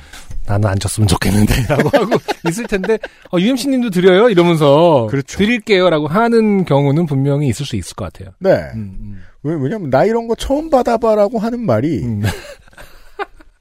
나는 0.47 0.69
안 0.69 0.79
줬으면 0.79 1.07
좋겠는데 1.07 1.53
라고 1.69 1.89
하고 1.93 2.17
있을 2.47 2.65
텐데, 2.67 2.97
어, 3.31 3.39
UMC 3.39 3.69
님도 3.69 3.89
드려요? 3.91 4.29
이러면서. 4.29 5.07
그렇죠. 5.09 5.37
드릴게요 5.37 5.89
라고 5.89 6.07
하는 6.07 6.65
경우는 6.65 7.05
분명히 7.05 7.47
있을 7.47 7.65
수 7.65 7.75
있을 7.75 7.95
것 7.95 8.11
같아요. 8.11 8.33
네. 8.39 8.69
음, 8.75 9.21
왜, 9.43 9.55
왜냐면 9.55 9.89
나 9.89 10.05
이런 10.05 10.27
거 10.27 10.35
처음 10.35 10.69
받아봐라고 10.69 11.39
하는 11.39 11.65
말이 11.65 12.03
음. 12.03 12.23
음. 12.23 12.29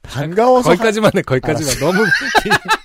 반가워서 0.01 0.69
거기까지만 0.69 1.11
해, 1.15 1.21
거기까지만. 1.21 1.79
너무, 1.79 2.05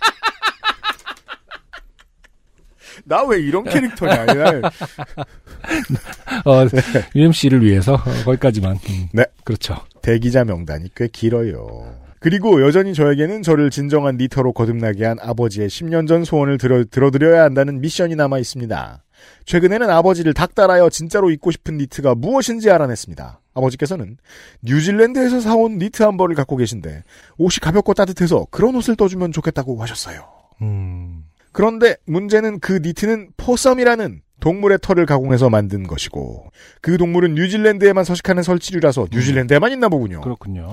나 3.05 3.25
왜 3.25 3.41
이런 3.41 3.65
캐릭터냐. 3.65 4.27
날 4.27 4.63
어, 6.45 6.67
UMC를 7.15 7.65
위해서, 7.65 7.95
어, 7.95 8.25
거기까지만. 8.25 8.79
음. 8.89 9.09
네. 9.13 9.25
그렇죠. 9.45 9.77
대기자 10.03 10.45
명단이 10.45 10.91
꽤 10.95 11.09
길어요. 11.09 11.95
그리고 12.21 12.63
여전히 12.63 12.95
저에게는 12.95 13.43
저를 13.43 13.71
진정한 13.71 14.17
니터로 14.17 14.53
거듭나게 14.53 15.05
한 15.05 15.19
아버지의 15.21 15.69
10년 15.69 16.09
전 16.09 16.25
소원을 16.25 16.59
들어, 16.59 16.85
들어드려야 16.85 17.43
한다는 17.45 17.81
미션이 17.81 18.17
남아 18.17 18.39
있습니다. 18.39 19.03
최근에는 19.45 19.89
아버지를 19.91 20.35
닥달하여 20.35 20.89
진짜로 20.91 21.31
입고 21.31 21.51
싶은 21.51 21.79
니트가 21.79 22.15
무엇인지 22.15 22.71
알아냈습니다. 22.71 23.41
아버지께서는 23.55 24.17
뉴질랜드에서 24.63 25.41
사온 25.41 25.79
니트 25.79 26.03
한 26.03 26.17
벌을 26.17 26.35
갖고 26.35 26.57
계신데 26.57 27.03
옷이 27.39 27.59
가볍고 27.63 27.95
따뜻해서 27.95 28.47
그런 28.51 28.75
옷을 28.75 28.97
떠주면 28.97 29.33
좋겠다고 29.33 29.81
하셨어요. 29.81 30.27
음. 30.63 31.25
그런데 31.57 31.97
문제는 32.05 32.61
그 32.61 32.81
니트는 32.83 33.31
포섬이라는 33.38 34.21
동물의 34.40 34.79
털을 34.83 35.07
가공해서 35.07 35.49
만든 35.49 35.87
것이고 35.87 36.51
그 36.83 36.99
동물은 36.99 37.35
뉴질랜드에만 37.35 38.05
서식하는 38.05 38.42
설치류라서 38.42 39.07
뉴질랜드에만 39.11 39.73
있나 39.73 39.88
보군요. 39.88 40.21
그렇군요. 40.21 40.71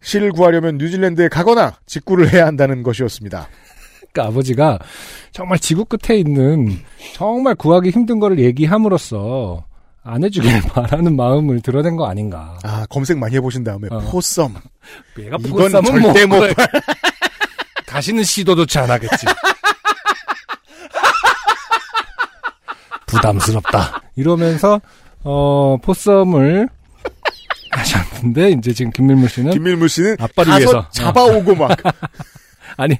실을 0.00 0.32
구하려면 0.32 0.76
뉴질랜드에 0.76 1.28
가거나 1.28 1.78
직구를 1.86 2.32
해야 2.32 2.46
한다는 2.46 2.82
것이었습니다. 2.82 3.48
그러니까 4.10 4.32
아버지가 4.32 4.80
정말 5.30 5.60
지구 5.60 5.84
끝에 5.84 6.18
있는 6.18 6.80
정말 7.14 7.54
구하기 7.54 7.90
힘든 7.90 8.18
거를 8.18 8.40
얘기함으로써 8.40 9.66
안 10.02 10.24
해주길 10.24 10.62
바라는 10.74 11.14
마음을 11.14 11.60
드러낸 11.60 11.94
거 11.94 12.08
아닌가. 12.08 12.58
아, 12.64 12.84
검색 12.90 13.18
많이 13.18 13.36
해보신 13.36 13.62
다음에 13.62 13.86
어. 13.92 14.00
포썸. 14.00 14.50
얘가 15.16 15.36
이건 15.38 15.52
포쌈은 15.52 16.02
절대 16.02 16.26
뭐못 16.26 16.56
다시는 17.86 18.24
시도조차 18.24 18.82
안 18.82 18.90
하겠지. 18.90 19.26
부담스럽다. 23.18 24.02
이러면서 24.16 24.80
어 25.24 25.76
포썸을 25.82 26.68
하셨는데 27.70 28.50
이제 28.50 28.72
지금 28.72 28.90
김밀무 28.92 29.28
씨는 29.28 29.52
김밀무 29.52 29.88
씨는 29.88 30.16
아빠를 30.20 30.52
위해서. 30.58 30.88
잡아오고 30.90 31.54
막 31.54 31.76
아니 32.76 32.98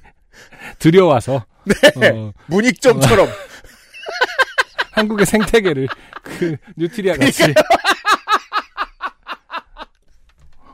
들여와서 0.78 1.44
네. 1.64 2.08
어, 2.08 2.32
문익점처럼 2.46 3.28
한국의 4.92 5.26
생태계를 5.26 5.88
그 6.22 6.56
뉴트리아 6.76 7.16
같이 7.16 7.42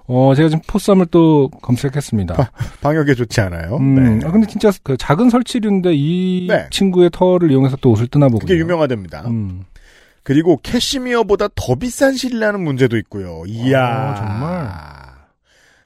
어 0.06 0.34
제가 0.34 0.50
지금 0.50 0.62
포썸을 0.66 1.06
또 1.06 1.48
검색했습니다. 1.62 2.50
방역에 2.82 3.14
좋지 3.14 3.40
않아요. 3.40 3.76
음, 3.78 4.18
네. 4.18 4.26
아, 4.26 4.30
근데 4.30 4.46
진짜 4.46 4.70
그 4.82 4.96
작은 4.98 5.30
설치류인데 5.30 5.92
이 5.94 6.46
네. 6.50 6.66
친구의 6.70 7.10
털을 7.12 7.50
이용해서 7.50 7.76
또 7.80 7.90
옷을 7.92 8.06
뜨나 8.08 8.26
보군요. 8.28 8.40
그게 8.46 8.58
유명하답니다. 8.58 9.22
음. 9.28 9.64
그리고 10.22 10.58
캐시미어보다 10.62 11.48
더 11.54 11.74
비싼 11.74 12.14
실이라는 12.16 12.62
문제도 12.62 12.96
있고요. 12.98 13.42
이야. 13.46 13.80
아, 13.86 14.14
정말. 14.14 14.68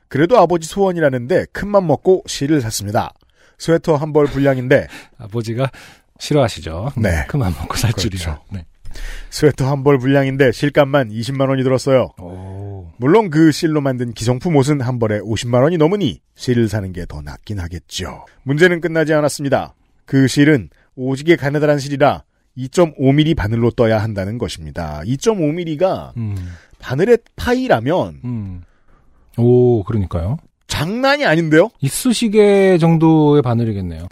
그래도 0.09 0.39
아버지 0.39 0.67
소원이라는데 0.69 1.47
큰맘 1.53 1.87
먹고 1.87 2.23
실을 2.27 2.61
샀습니다. 2.61 3.13
스웨터 3.59 3.97
한 3.97 4.13
벌 4.13 4.27
분량인데 4.27 4.87
아버지가 5.19 5.71
싫어하시죠. 6.19 6.93
네. 6.97 7.25
그만 7.29 7.53
먹고 7.53 7.77
살 7.77 7.93
그렇죠. 7.93 8.09
줄이야. 8.11 8.41
네. 8.51 8.65
스웨터 9.31 9.69
한 9.71 9.83
벌 9.85 9.99
분량인데 9.99 10.51
실값만 10.53 11.11
20만 11.11 11.49
원이 11.51 11.63
들었어요. 11.63 12.11
오. 12.21 12.58
물론 12.99 13.31
그 13.31 13.53
실로 13.53 13.81
만든 13.81 14.13
기성품 14.13 14.57
옷은 14.57 14.81
한 14.81 14.99
벌에 14.99 15.21
50만 15.21 15.63
원이 15.63 15.77
넘으니 15.79 16.21
실을 16.35 16.69
사는 16.69 16.93
게 16.93 17.07
더 17.07 17.23
낫긴 17.23 17.59
하겠죠. 17.61 18.25
문제는 18.43 18.81
끝나지 18.81 19.15
않았습니다. 19.15 19.75
그 20.05 20.27
실은 20.27 20.69
오지게 20.97 21.37
가느다란 21.37 21.79
실이라 21.79 22.25
2.5mm 22.57 23.37
바늘로 23.37 23.71
떠야 23.71 23.99
한다는 24.03 24.37
것입니다. 24.37 25.01
2.5mm가 25.05 26.17
음. 26.17 26.35
바늘의 26.81 27.19
파이라면 27.37 28.21
음. 28.25 28.63
오, 29.37 29.85
그러니까요. 29.85 30.39
장난이 30.67 31.25
아닌데요? 31.25 31.69
이쑤시개 31.81 32.79
정도의 32.79 33.43
바늘이겠네요. 33.43 34.09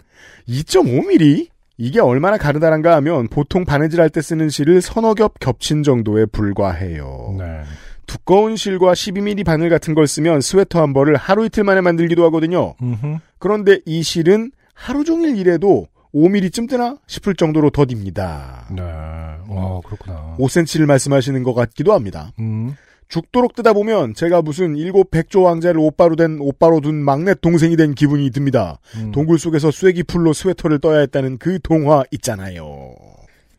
2.5mm? 0.47 1.49
이게 1.79 1.99
얼마나 1.99 2.37
가느다란가 2.37 2.95
하면 2.95 3.27
보통 3.27 3.63
바느질 3.65 3.99
할 4.01 4.09
때 4.09 4.21
쓰는 4.21 4.49
실을 4.49 4.81
서너 4.81 5.13
겹 5.13 5.39
겹친 5.39 5.83
정도에 5.83 6.25
불과해요. 6.25 7.35
네. 7.37 7.61
두꺼운 8.07 8.55
실과 8.55 8.93
12mm 8.93 9.45
바늘 9.45 9.69
같은 9.69 9.93
걸 9.93 10.07
쓰면 10.07 10.41
스웨터 10.41 10.81
한 10.81 10.93
벌을 10.93 11.15
하루 11.15 11.45
이틀 11.45 11.63
만에 11.63 11.81
만들기도 11.81 12.23
하거든요. 12.25 12.73
음흠. 12.81 13.17
그런데 13.37 13.79
이 13.85 14.01
실은 14.01 14.51
하루 14.73 15.03
종일 15.03 15.37
일해도 15.37 15.87
5mm쯤 16.15 16.69
뜨나 16.69 16.97
싶을 17.05 17.35
정도로 17.35 17.69
더딥니다. 17.69 18.67
네. 18.75 18.81
와, 18.81 19.81
그렇구나. 19.85 20.35
5cm를 20.39 20.85
말씀하시는 20.85 21.43
것 21.43 21.53
같기도 21.53 21.93
합니다. 21.93 22.31
음. 22.39 22.75
죽도록 23.09 23.55
뜨다 23.55 23.73
보면 23.73 24.13
제가 24.15 24.41
무슨 24.41 24.75
일곱 24.75 25.11
백조 25.11 25.41
왕자를 25.41 25.79
오빠로 25.79 26.15
된 26.15 26.39
오빠로 26.41 26.81
둔 26.81 26.95
막내 26.95 27.33
동생이 27.33 27.77
된 27.77 27.93
기분이 27.93 28.29
듭니다. 28.31 28.79
음. 28.95 29.11
동굴 29.11 29.39
속에서 29.39 29.71
쐐기 29.71 30.03
풀로 30.03 30.33
스웨터를 30.33 30.79
떠야 30.79 30.99
했다는 30.99 31.37
그 31.37 31.59
동화 31.61 32.03
있잖아요. 32.11 32.95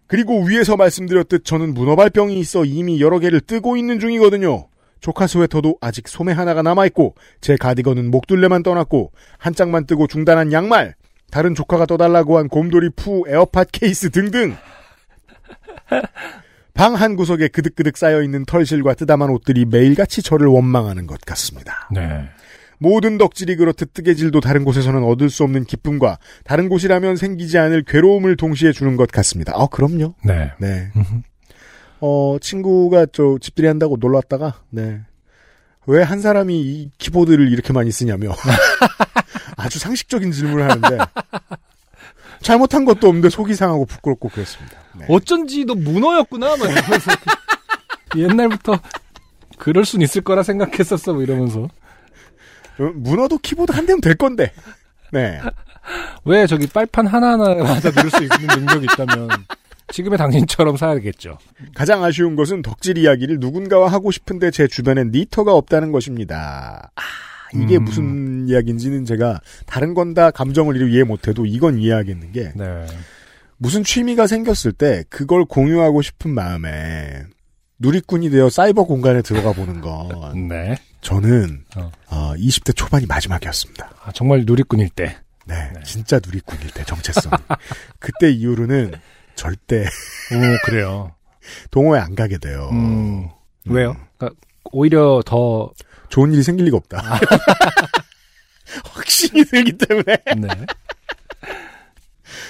그리고 0.08 0.42
위에서 0.42 0.76
말씀드렸듯 0.76 1.44
저는 1.44 1.74
문어발병이 1.74 2.38
있어 2.40 2.64
이미 2.64 3.00
여러 3.00 3.18
개를 3.18 3.40
뜨고 3.40 3.76
있는 3.76 4.00
중이거든요. 4.00 4.66
조카 5.00 5.26
스웨터도 5.28 5.76
아직 5.80 6.08
소매 6.08 6.32
하나가 6.32 6.62
남아있고 6.62 7.14
제 7.40 7.56
가디건은 7.56 8.10
목둘레만 8.10 8.64
떠놨고 8.64 9.12
한 9.38 9.54
짝만 9.54 9.86
뜨고 9.86 10.08
중단한 10.08 10.52
양말 10.52 10.94
다른 11.30 11.54
조카가 11.54 11.86
떠달라고 11.86 12.38
한 12.38 12.48
곰돌이 12.48 12.90
푸 12.96 13.24
에어팟 13.28 13.64
케이스 13.70 14.10
등등 14.10 14.56
방 16.74 16.94
한 16.94 17.16
구석에 17.16 17.48
그득그득 17.48 17.96
쌓여있는 17.96 18.44
털실과 18.44 18.94
뜨다 18.94 19.18
만 19.18 19.30
옷들이 19.30 19.64
매일같이 19.66 20.22
저를 20.22 20.46
원망하는 20.46 21.06
것 21.06 21.20
같습니다. 21.22 21.88
네. 21.92 22.28
모든 22.78 23.18
덕질이 23.18 23.56
그렇듯 23.56 23.92
뜨개질도 23.92 24.40
다른 24.40 24.64
곳에서는 24.64 25.02
얻을 25.02 25.30
수 25.30 25.42
없는 25.44 25.64
기쁨과 25.64 26.18
다른 26.44 26.68
곳이라면 26.68 27.16
생기지 27.16 27.58
않을 27.58 27.82
괴로움을 27.84 28.36
동시에 28.36 28.72
주는 28.72 28.96
것 28.96 29.10
같습니다. 29.10 29.52
아, 29.56 29.66
그럼요. 29.66 30.14
네. 30.24 30.52
네. 30.60 30.90
어, 32.00 32.36
친구가 32.40 33.06
저 33.12 33.36
집들이 33.40 33.66
한다고 33.66 33.96
놀러 33.98 34.16
왔다가, 34.16 34.62
네. 34.70 35.00
왜 35.86 36.02
한 36.04 36.20
사람이 36.20 36.60
이 36.60 36.90
키보드를 36.98 37.50
이렇게 37.50 37.72
많이 37.72 37.90
쓰냐며. 37.90 38.30
아주 39.56 39.78
상식적인 39.78 40.30
질문을 40.32 40.70
하는데, 40.70 40.98
잘못한 42.42 42.84
것도 42.84 43.08
없는데 43.08 43.30
속이 43.30 43.54
상하고 43.54 43.86
부끄럽고 43.86 44.28
그랬습니다. 44.28 44.76
네. 44.98 45.06
어쩐지 45.08 45.64
너 45.64 45.74
문어였구나, 45.74 46.56
막 46.56 46.70
이러면서. 46.70 47.10
옛날부터 48.16 48.78
그럴 49.58 49.84
순 49.84 50.00
있을 50.02 50.20
거라 50.22 50.42
생각했었어, 50.42 51.14
뭐 51.14 51.22
이러면서. 51.22 51.68
어, 52.78 52.92
문어도 52.94 53.38
키보드 53.38 53.72
한 53.72 53.86
대면 53.86 54.00
될 54.00 54.14
건데. 54.14 54.52
네. 55.12 55.40
왜 56.24 56.46
저기 56.46 56.66
빨판 56.66 57.06
하나하나마다 57.06 57.90
누를 57.90 58.10
수 58.10 58.22
있는 58.22 58.38
능력이 58.46 58.86
있다면 58.92 59.28
지금의 59.90 60.18
당신처럼 60.18 60.76
사야겠죠. 60.76 61.38
가장 61.74 62.04
아쉬운 62.04 62.36
것은 62.36 62.60
덕질 62.62 62.98
이야기를 62.98 63.38
누군가와 63.40 63.90
하고 63.90 64.10
싶은데 64.10 64.50
제 64.50 64.66
주변엔 64.66 65.10
니터가 65.12 65.54
없다는 65.54 65.92
것입니다. 65.92 66.90
아, 66.94 67.00
이게 67.54 67.78
음. 67.78 67.84
무슨 67.84 68.48
이야기인지는 68.48 69.06
제가 69.06 69.40
다른 69.64 69.94
건 69.94 70.12
다 70.12 70.30
감정을 70.30 70.90
이해 70.90 71.04
못해도 71.04 71.46
이건 71.46 71.78
이해하겠는 71.78 72.32
게 72.32 72.52
네. 72.54 72.86
무슨 73.56 73.82
취미가 73.82 74.26
생겼을 74.26 74.72
때 74.72 75.04
그걸 75.08 75.44
공유하고 75.46 76.02
싶은 76.02 76.30
마음에 76.32 77.22
누리꾼이 77.78 78.28
되어 78.30 78.50
사이버 78.50 78.84
공간에 78.84 79.22
들어가 79.22 79.52
보는 79.52 79.80
건 79.80 80.48
네. 80.48 80.76
저는 81.00 81.64
어. 81.76 81.90
어, 82.08 82.34
20대 82.36 82.74
초반이 82.76 83.06
마지막이었습니다. 83.06 83.90
아, 84.04 84.12
정말 84.12 84.44
누리꾼일 84.44 84.90
때. 84.90 85.18
네, 85.46 85.72
진짜 85.84 86.20
누리꾼일 86.22 86.70
때 86.72 86.84
정체성. 86.84 87.32
그때 87.98 88.30
이후로는 88.30 88.94
절대 89.34 89.84
오, 89.84 90.58
그래요. 90.64 91.14
동호회 91.70 92.00
안 92.00 92.14
가게 92.14 92.36
돼요. 92.38 92.68
음, 92.72 93.28
왜요? 93.64 93.96
그러니까 94.18 94.38
오히려 94.72 95.22
더, 95.24 95.72
좋은 96.10 96.32
일이 96.32 96.42
생길 96.42 96.66
리가 96.66 96.76
없다. 96.76 96.98
확신이 98.92 99.44
들기 99.44 99.72
때문에. 99.78 100.18
네. 100.36 100.48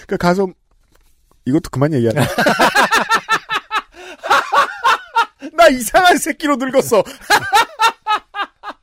그 0.09 0.17
가서 0.17 0.49
이것도 1.45 1.71
그만 1.71 1.93
얘기하자. 1.93 2.21
나 5.53 5.69
이상한 5.69 6.19
새끼로 6.19 6.57
늙었어. 6.57 7.05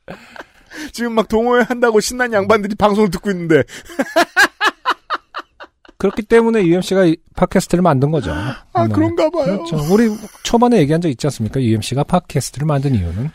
지금 0.92 1.14
막 1.14 1.28
동호회 1.28 1.62
한다고 1.62 2.00
신난 2.00 2.32
양반들이 2.32 2.74
방송을 2.74 3.10
듣고 3.10 3.30
있는데 3.30 3.62
그렇기 5.98 6.22
때문에 6.22 6.64
UMC가 6.64 7.06
팟캐스트를 7.34 7.82
만든 7.82 8.10
거죠. 8.10 8.32
아 8.32 8.86
네. 8.86 8.92
그런가 8.92 9.30
봐요. 9.30 9.44
그렇죠. 9.44 9.76
우리 9.90 10.10
초반에 10.42 10.78
얘기한 10.78 11.00
적 11.00 11.08
있지 11.08 11.26
않습니까? 11.26 11.60
UMC가 11.60 12.04
팟캐스트를 12.04 12.66
만든 12.66 12.94
이유는 12.94 13.30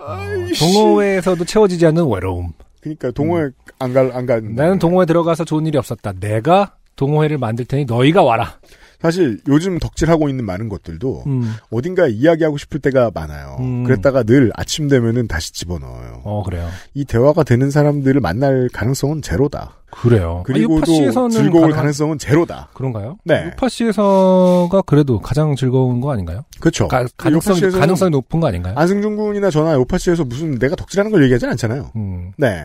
어. 0.00 0.16
동호회에서도 0.58 1.44
채워지지 1.44 1.84
않는 1.86 2.08
외로움. 2.08 2.52
그러니까 2.80 3.10
동호회 3.10 3.50
안 3.80 3.92
갈안 3.92 4.26
가는. 4.26 4.50
음. 4.50 4.54
나는 4.54 4.78
동호회 4.78 5.06
들어가서 5.06 5.44
좋은 5.44 5.66
일이 5.66 5.76
없었다. 5.78 6.12
내가 6.20 6.76
동호회를 6.94 7.38
만들 7.38 7.64
테니 7.64 7.86
너희가 7.86 8.22
와라. 8.22 8.60
사실 9.00 9.40
요즘 9.48 9.78
덕질하고 9.78 10.28
있는 10.28 10.44
많은 10.44 10.68
것들도 10.68 11.24
음. 11.26 11.54
어딘가에 11.70 12.10
이야기하고 12.10 12.56
싶을 12.58 12.80
때가 12.80 13.10
많아요. 13.14 13.56
음. 13.60 13.84
그랬다가 13.84 14.22
늘 14.22 14.50
아침 14.54 14.88
되면은 14.88 15.28
다시 15.28 15.52
집어넣어요. 15.52 16.22
어 16.24 16.42
그래요. 16.44 16.68
이 16.94 17.04
대화가 17.04 17.42
되는 17.44 17.70
사람들을 17.70 18.20
만날 18.20 18.68
가능성은 18.72 19.22
제로다. 19.22 19.74
그래요. 19.90 20.42
그리고 20.44 20.78
아, 20.78 20.80
또 20.84 21.28
즐거울 21.30 21.70
가능한- 21.70 21.74
가능성은 21.74 22.18
제로다. 22.18 22.68
그런가요? 22.74 23.16
네. 23.24 23.46
유파시에서가 23.46 24.82
그래도 24.82 25.20
가장 25.20 25.54
즐거운 25.56 26.00
거 26.00 26.12
아닌가요? 26.12 26.42
그렇죠. 26.60 26.88
가, 26.88 27.04
요파시에서는 27.24 27.78
가능성이 27.80 28.10
높은 28.10 28.40
거 28.40 28.48
아닌가요? 28.48 28.74
안승준 28.76 29.16
군이나 29.16 29.50
저나 29.50 29.74
요파시에서 29.74 30.24
무슨 30.24 30.58
내가 30.58 30.74
덕질하는 30.76 31.10
걸 31.12 31.22
얘기하진 31.24 31.48
않잖아요. 31.50 31.90
음. 31.96 32.32
네. 32.36 32.64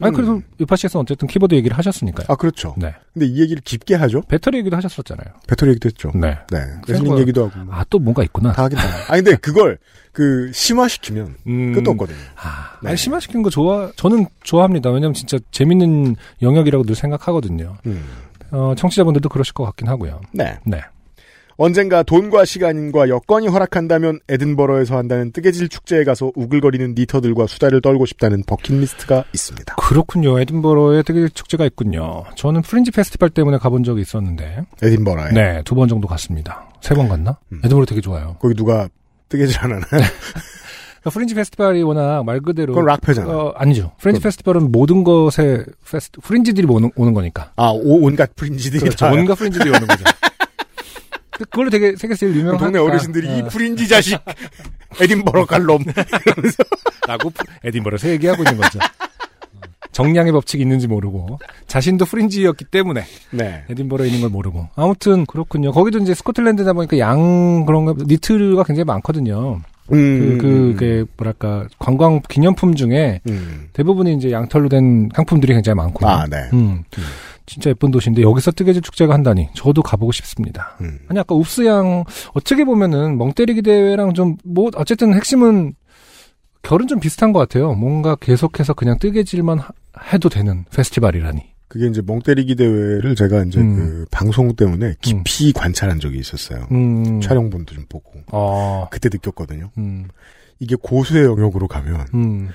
아니 0.00 0.10
음. 0.10 0.14
그래서 0.14 0.40
유파시에서 0.60 1.00
어쨌든 1.00 1.28
키보드 1.28 1.54
얘기를 1.54 1.76
하셨으니까요. 1.76 2.26
아 2.28 2.34
그렇죠. 2.34 2.74
네. 2.76 2.94
근데 3.12 3.26
이 3.26 3.40
얘기를 3.40 3.62
깊게 3.64 3.94
하죠. 3.94 4.22
배터리 4.22 4.58
얘기도 4.58 4.76
하셨었잖아요. 4.76 5.34
배터리 5.46 5.70
얘기도 5.70 5.88
했죠. 5.88 6.10
네. 6.14 6.38
네. 6.50 6.58
레슬링 6.88 7.18
얘기도 7.18 7.46
하고. 7.46 7.64
뭐. 7.64 7.74
아또 7.74 7.98
뭔가 7.98 8.22
있구나. 8.24 8.52
다 8.52 8.64
하긴 8.64 8.78
다. 8.78 8.84
아 9.08 9.16
근데 9.16 9.36
그걸 9.36 9.78
그 10.12 10.50
심화시키면 10.52 11.34
음. 11.46 11.72
끝도 11.72 11.90
없거든요. 11.92 12.16
아, 12.36 12.78
네. 12.82 12.90
아니, 12.90 12.96
심화시키는 12.96 13.42
거 13.42 13.50
좋아, 13.50 13.90
저는 13.96 14.26
좋아합니다. 14.42 14.90
왜냐면 14.90 15.12
진짜 15.14 15.38
재밌는 15.50 16.16
영역이라고 16.42 16.84
늘 16.84 16.94
생각하거든요. 16.94 17.76
음. 17.86 18.04
어, 18.50 18.74
청취자분들도 18.76 19.28
그러실 19.28 19.54
것 19.54 19.64
같긴 19.64 19.88
하고요. 19.88 20.20
네. 20.32 20.58
네. 20.64 20.80
언젠가 21.56 22.02
돈과 22.02 22.44
시간과 22.44 23.08
여건이 23.08 23.46
허락한다면 23.48 24.18
에든버러에서 24.28 24.96
한다는 24.96 25.30
뜨개질 25.32 25.68
축제에 25.68 26.02
가서 26.04 26.32
우글거리는 26.34 26.94
니터들과 26.96 27.46
수다를 27.46 27.80
떨고 27.80 28.06
싶다는 28.06 28.42
버킷리스트가 28.46 29.24
있습니다. 29.32 29.76
그렇군요. 29.76 30.40
에든버러에 30.40 31.02
되게 31.02 31.28
축제가 31.28 31.64
있군요. 31.66 32.24
저는 32.34 32.62
프린지 32.62 32.90
페스티벌 32.90 33.30
때문에 33.30 33.58
가본 33.58 33.84
적이 33.84 34.02
있었는데, 34.02 34.64
에든버러에. 34.82 35.30
네, 35.32 35.62
두 35.64 35.74
번 35.74 35.88
정도 35.88 36.08
갔습니다. 36.08 36.68
세 36.80 36.94
번 36.94 37.08
갔나? 37.08 37.38
음. 37.52 37.60
에든버러 37.64 37.86
되게 37.86 38.00
좋아요. 38.00 38.36
거기 38.40 38.54
누가 38.54 38.88
뜨개질 39.28 39.58
안 39.60 39.72
하나요? 39.72 39.84
그러니까 41.04 41.10
fringe 41.12 41.34
페스티벌이 41.34 41.82
워낙 41.82 42.24
말 42.24 42.40
그대로 42.40 42.72
그건 42.72 42.86
락페잖아. 42.86 43.28
어, 43.30 43.52
아니죠. 43.56 43.92
fringe 43.98 44.18
그건- 44.20 44.22
페스티벌은 44.22 44.72
모든 44.72 45.04
것에 45.04 45.64
페스티, 45.90 46.20
fringe들이 46.22 46.66
오는, 46.68 46.90
오는 46.96 47.12
거니까. 47.12 47.52
아, 47.56 47.68
오- 47.70 48.04
온갖 48.06 48.34
fringe들이 48.34 48.80
그렇죠. 48.80 48.96
다. 49.06 49.12
온갖 49.12 49.34
fringe들이 49.34 49.68
오는 49.70 49.86
거죠. 49.86 50.02
그- 51.36 51.44
그걸로 51.44 51.70
되게 51.70 51.94
세계 51.96 52.14
제일 52.14 52.34
유명한 52.36 52.58
동네 52.58 52.78
어르신들이 52.78 53.38
이 53.38 53.42
fringe 53.44 53.88
자식 53.88 54.18
에딘버러 55.00 55.46
갈놈 55.46 55.82
라고 57.06 57.32
에딘버러에서 57.64 58.08
얘기하고 58.10 58.42
있는 58.42 58.56
거죠. 58.56 58.78
정량의 59.92 60.32
법칙이 60.32 60.62
있는지 60.62 60.88
모르고 60.88 61.38
자신도 61.68 62.04
프린지였기 62.06 62.64
때문에 62.66 63.04
네. 63.30 63.64
에딘버러에 63.70 64.08
있는 64.08 64.22
걸 64.22 64.30
모르고 64.30 64.68
아무튼 64.74 65.24
그렇군요. 65.26 65.70
거기도 65.72 65.98
이제 65.98 66.14
스코틀랜드다 66.14 66.72
보니까 66.72 66.98
양 66.98 67.64
그런 67.64 67.84
거 67.84 67.94
니트가 67.98 68.64
굉장히 68.64 68.84
많거든요. 68.84 69.60
음, 69.92 70.38
그 70.38 70.74
그게 70.76 71.04
뭐랄까 71.16 71.66
관광 71.78 72.20
기념품 72.28 72.74
중에 72.74 73.20
음. 73.28 73.68
대부분이 73.74 74.14
이제 74.14 74.32
양털로 74.32 74.68
된 74.68 75.10
상품들이 75.14 75.52
굉장히 75.52 75.76
많고. 75.76 76.08
아, 76.08 76.26
네. 76.28 76.38
음. 76.54 76.82
진짜 77.46 77.70
예쁜 77.70 77.90
도시인데 77.90 78.22
여기서 78.22 78.52
뜨개질 78.52 78.80
축제가 78.82 79.12
한다니 79.14 79.48
저도 79.54 79.82
가보고 79.82 80.12
싶습니다. 80.12 80.76
음. 80.80 80.98
아니 81.08 81.18
아까 81.20 81.34
웁스양 81.34 82.04
어떻게 82.32 82.64
보면은 82.64 83.18
멍때리기 83.18 83.62
대회랑 83.62 84.14
좀 84.14 84.36
뭐 84.44 84.70
어쨌든 84.76 85.14
핵심은 85.14 85.74
결은 86.62 86.86
좀 86.86 86.98
비슷한 87.00 87.32
것 87.32 87.40
같아요. 87.40 87.74
뭔가 87.74 88.14
계속해서 88.16 88.72
그냥 88.74 88.98
뜨개질만 88.98 89.58
하- 89.58 89.68
해도 90.12 90.28
되는 90.30 90.64
페스티벌이라니. 90.74 91.42
그게 91.68 91.86
이제 91.88 92.00
멍때리기 92.06 92.54
대회를 92.56 93.14
제가 93.16 93.44
이제 93.44 93.60
음. 93.60 93.76
그 93.76 94.06
방송 94.10 94.54
때문에 94.54 94.94
깊이 95.00 95.52
관찰한 95.52 95.98
적이 96.00 96.18
있었어요. 96.20 96.66
음. 96.72 97.20
촬영본도 97.20 97.74
좀 97.74 97.84
보고. 97.88 98.12
어. 98.32 98.86
그때 98.90 99.08
느꼈거든요. 99.12 99.70
음. 99.76 100.08
이게 100.60 100.76
고수의 100.80 101.24
영역으로 101.24 101.66
가면 101.68 102.06
음. 102.14 102.48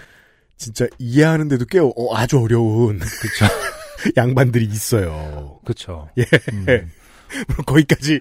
진짜 0.57 0.87
이해하는데도 0.97 1.65
꽤 1.69 1.79
어, 1.79 1.91
아주 2.13 2.39
어려운 2.39 2.97
그쵸. 2.99 3.45
양반들이 4.17 4.65
있어요. 4.65 5.59
그쵸. 5.65 6.09
예. 6.17 6.23
음. 6.53 6.65
물론 7.47 7.65
거기까지 7.65 8.19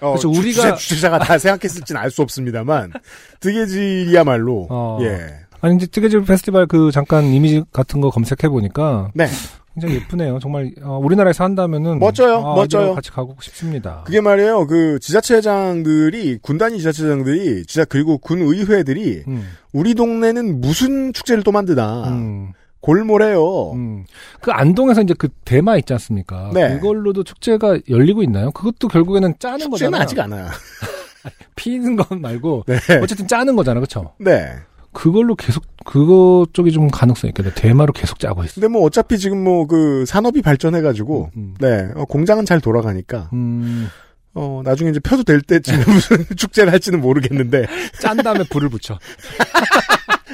어, 0.00 0.10
그렇죠. 0.12 0.32
주- 0.32 0.40
우리가- 0.40 0.76
주최, 0.76 0.94
주최자가 0.94 1.18
다 1.20 1.38
생각했을지는 1.38 2.00
알 2.00 2.10
수 2.10 2.22
없습니다만 2.22 2.92
뜨개질이야말로 3.40 4.66
어. 4.70 4.98
예. 5.02 5.34
아니 5.60 5.76
이제 5.76 5.86
뜨개질 5.86 6.24
페스티벌 6.24 6.66
그 6.66 6.90
잠깐 6.92 7.24
이미지 7.24 7.62
같은 7.72 8.00
거 8.00 8.10
검색해 8.10 8.48
보니까 8.50 9.10
네. 9.14 9.26
굉장히 9.74 9.96
예쁘네요. 9.96 10.38
정말 10.40 10.70
어, 10.82 10.98
우리나라에서 11.02 11.42
한다면은 11.42 11.98
멋져요. 11.98 12.36
아, 12.46 12.54
멋져요. 12.54 12.94
같이 12.94 13.10
가고 13.10 13.36
싶습니다. 13.40 14.02
그게 14.04 14.20
말이에요. 14.20 14.66
그 14.66 14.98
지자체장들이 15.00 16.38
군단위 16.42 16.78
지자체장들이 16.78 17.64
지자 17.66 17.84
그리고 17.84 18.18
군 18.18 18.42
의회들이 18.42 19.24
음. 19.26 19.48
우리 19.72 19.94
동네는 19.94 20.60
무슨 20.60 21.12
축제를 21.12 21.42
또 21.42 21.50
만드나 21.50 22.08
음. 22.08 22.52
골몰해요. 22.84 23.72
음. 23.72 24.04
그 24.42 24.50
안동에서 24.50 25.00
이제 25.00 25.14
그 25.16 25.28
대마 25.46 25.78
있지 25.78 25.94
않습니까? 25.94 26.50
네. 26.52 26.74
그걸로도 26.74 27.24
축제가 27.24 27.78
열리고 27.88 28.22
있나요? 28.22 28.50
그것도 28.50 28.88
결국에는 28.88 29.34
짜는 29.38 29.70
거잖아요. 29.70 30.02
아직 30.02 30.20
안 30.20 30.32
와요. 30.32 30.48
피는 31.56 31.96
건 31.96 32.20
말고 32.20 32.64
네. 32.68 32.76
어쨌든 33.02 33.26
짜는 33.26 33.56
거잖아, 33.56 33.80
그렇죠? 33.80 34.12
네. 34.18 34.52
그걸로 34.92 35.34
계속 35.34 35.64
그거 35.86 36.46
쪽이 36.52 36.72
좀 36.72 36.88
가능성이 36.88 37.30
있겠네. 37.30 37.54
대마로 37.54 37.92
계속 37.94 38.18
짜고 38.18 38.44
있어. 38.44 38.54
근데 38.56 38.68
뭐 38.68 38.82
어차피 38.82 39.18
지금 39.18 39.42
뭐 39.42 39.66
그 39.66 40.04
산업이 40.06 40.42
발전해가지고 40.42 41.30
음. 41.36 41.54
네 41.58 41.88
어, 41.96 42.04
공장은 42.04 42.44
잘 42.44 42.60
돌아가니까 42.60 43.30
음, 43.32 43.88
어 44.34 44.60
나중에 44.62 44.90
이제 44.90 45.00
펴도 45.00 45.24
될 45.24 45.40
때쯤에 45.40 45.78
무슨 45.90 46.24
축제를 46.36 46.70
할지는 46.70 47.00
모르겠는데 47.00 47.66
짠 48.00 48.18
다음에 48.18 48.44
불을 48.50 48.68
붙여. 48.68 48.98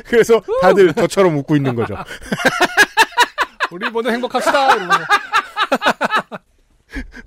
그래서 0.07 0.41
다들 0.63 0.93
저처럼 0.95 1.37
웃고 1.39 1.57
있는 1.57 1.75
거죠. 1.75 1.97
우리 3.71 3.89
모두 3.91 4.11
행복합시다. 4.11 4.75
이러면서. 4.75 5.05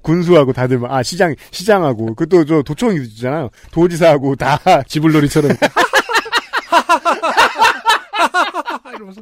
군수하고 0.02 0.52
다들 0.54 0.78
막, 0.80 0.92
아 0.92 1.02
시장 1.04 1.34
시장하고 1.52 2.16
그 2.16 2.28
또 2.28 2.44
저 2.46 2.62
도청이 2.64 2.98
있잖아요. 3.06 3.50
도지사하고 3.72 4.36
다 4.36 4.60
지불놀이처럼 4.88 5.56
이러면서. 8.96 9.22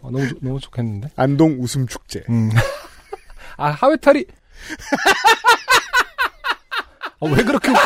어, 0.00 0.10
너무 0.10 0.28
좋- 0.28 0.38
너무 0.40 0.60
좋겠는데. 0.60 1.10
안동 1.16 1.58
웃음 1.60 1.86
축제. 1.86 2.24
음. 2.28 2.50
아 3.56 3.68
하회탈이. 3.70 4.24
어, 7.20 7.28
왜 7.28 7.42
그렇게 7.44 7.70
웃고 7.70 7.80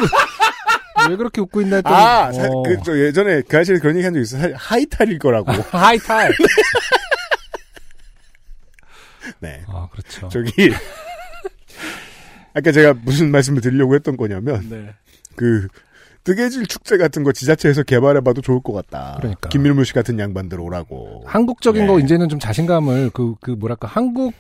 왜 1.11 1.17
그렇게 1.17 1.41
웃고 1.41 1.61
있나 1.63 1.77
했더니 1.77 1.95
아, 1.95 2.31
어. 2.33 2.63
그, 2.63 2.77
저 2.85 2.99
예전에 2.99 3.43
그 3.43 3.57
아저씨 3.59 3.81
그런 3.81 3.97
얘기 3.97 4.05
한 4.05 4.15
적 4.15 4.21
있어요. 4.21 4.55
하- 4.55 4.57
하이탈일 4.57 5.19
거라고. 5.19 5.53
하이탈. 5.71 6.33
네. 9.41 9.63
아 9.69 9.89
그렇죠. 9.91 10.29
저기, 10.29 10.73
아까 12.55 12.73
제가 12.73 12.95
무슨 13.03 13.31
말씀을 13.31 13.61
드리려고 13.61 13.95
했던 13.95 14.17
거냐면, 14.17 14.69
네. 14.69 14.95
그, 15.35 15.69
뜨개질 16.25 16.67
축제 16.67 16.97
같은 16.97 17.23
거 17.23 17.33
지자체에서 17.33 17.83
개발해봐도 17.85 18.41
좋을 18.41 18.61
것 18.63 18.73
같다. 18.73 19.15
그러니까. 19.19 19.49
김밀무 19.49 19.85
씨 19.85 19.93
같은 19.93 20.19
양반들 20.19 20.59
오라고. 20.61 21.23
한국적인 21.27 21.83
네. 21.83 21.87
거 21.89 22.01
이제는 22.01 22.29
좀 22.29 22.39
자신감을 22.41 23.11
그 23.11 23.35
그 23.41 23.53
뭐랄까 23.53 23.87
한국 23.89 24.33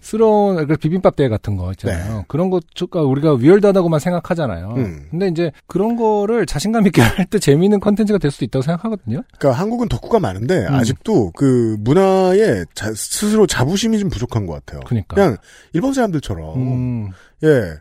스러운 0.00 0.66
그 0.66 0.76
비빔밥 0.76 1.16
대회 1.16 1.28
같은 1.28 1.56
거 1.56 1.70
있잖아요. 1.72 2.24
그런 2.28 2.48
거가 2.50 3.00
우리가 3.02 3.34
위얼드하다고만 3.34 3.98
생각하잖아요. 4.00 4.72
네. 4.74 4.82
음. 4.82 5.06
근데 5.10 5.28
이제 5.28 5.50
그런 5.66 5.96
거를 5.96 6.46
자신감 6.46 6.86
있게 6.86 7.02
할 7.02 7.26
때 7.26 7.38
재미있는 7.38 7.80
컨텐츠가 7.80 8.18
될 8.18 8.30
수도 8.30 8.44
있다고 8.44 8.62
생각하거든요. 8.62 9.22
그러니까 9.38 9.60
한국은 9.60 9.88
덕후가 9.88 10.20
많은데, 10.20 10.66
음. 10.68 10.74
아직도 10.74 11.32
그 11.36 11.76
문화에 11.80 12.64
자- 12.74 12.92
스스로 12.94 13.46
자부심이 13.46 13.98
좀 13.98 14.08
부족한 14.08 14.46
것 14.46 14.52
같아요. 14.54 14.80
그러니까. 14.86 15.14
그냥 15.16 15.36
일본 15.72 15.92
사람들처럼, 15.92 16.56
음, 16.56 17.10
예. 17.42 17.72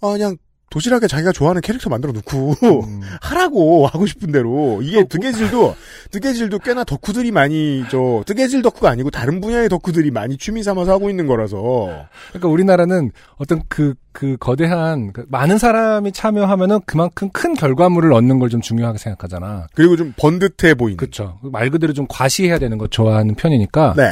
아, 0.00 0.12
그냥 0.12 0.36
도시락에 0.70 1.06
자기가 1.08 1.32
좋아하는 1.32 1.60
캐릭터 1.62 1.90
만들어 1.90 2.12
놓고, 2.12 2.54
음. 2.62 3.00
하라고 3.22 3.86
하고 3.88 4.06
싶은 4.06 4.30
대로 4.30 4.78
어, 4.78 4.82
이게 4.82 5.04
뜨개질도 5.04 5.74
뜨개질도 6.12 6.60
꽤나 6.60 6.84
덕후들이 6.84 7.32
많이 7.32 7.84
저 7.90 8.22
뜨개질 8.26 8.62
덕후가 8.62 8.88
아니고 8.90 9.10
다른 9.10 9.40
분야의 9.40 9.68
덕후들이 9.68 10.10
많이 10.10 10.36
취미 10.38 10.62
삼아서 10.62 10.92
하고 10.92 11.10
있는 11.10 11.26
거라서 11.26 12.06
그러니까 12.28 12.48
우리나라는 12.48 13.10
어떤 13.36 13.62
그, 13.68 13.94
그 14.12 14.36
거대한, 14.38 15.12
그 15.12 15.24
많은 15.28 15.58
사람이 15.58 16.12
참여하면은 16.12 16.80
그만큼 16.86 17.30
큰 17.32 17.54
결과물을 17.54 18.12
얻는 18.12 18.38
걸 18.38 18.50
좀 18.50 18.60
중요하게 18.60 18.98
생각하잖아. 18.98 19.68
그리고 19.74 19.96
좀 19.96 20.12
번듯해 20.16 20.74
보이는 20.74 20.96
그쵸. 20.96 21.38
말 21.42 21.70
그대로 21.70 21.92
좀 21.92 22.06
과시해야 22.08 22.58
되는 22.58 22.78
거 22.78 22.86
좋아하는 22.88 23.34
편이니까. 23.36 23.94
네 23.96 24.10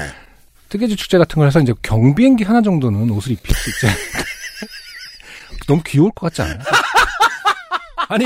뜨개질 0.68 0.96
축제 0.96 1.18
같은 1.18 1.36
걸 1.36 1.46
해서 1.46 1.60
이제 1.60 1.72
경비행기 1.82 2.44
하나 2.44 2.60
정도는 2.62 3.10
옷을 3.10 3.32
입힐 3.32 3.54
수 3.56 3.70
있지. 3.70 3.86
너무 5.66 5.82
귀여울 5.84 6.10
것 6.12 6.26
같지 6.32 6.42
않아요? 6.42 6.58
아니, 8.08 8.24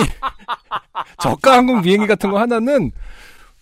저가 1.21 1.57
항공 1.59 1.83
비행기 1.83 2.07
같은 2.07 2.31
거 2.31 2.39
하나는 2.39 2.93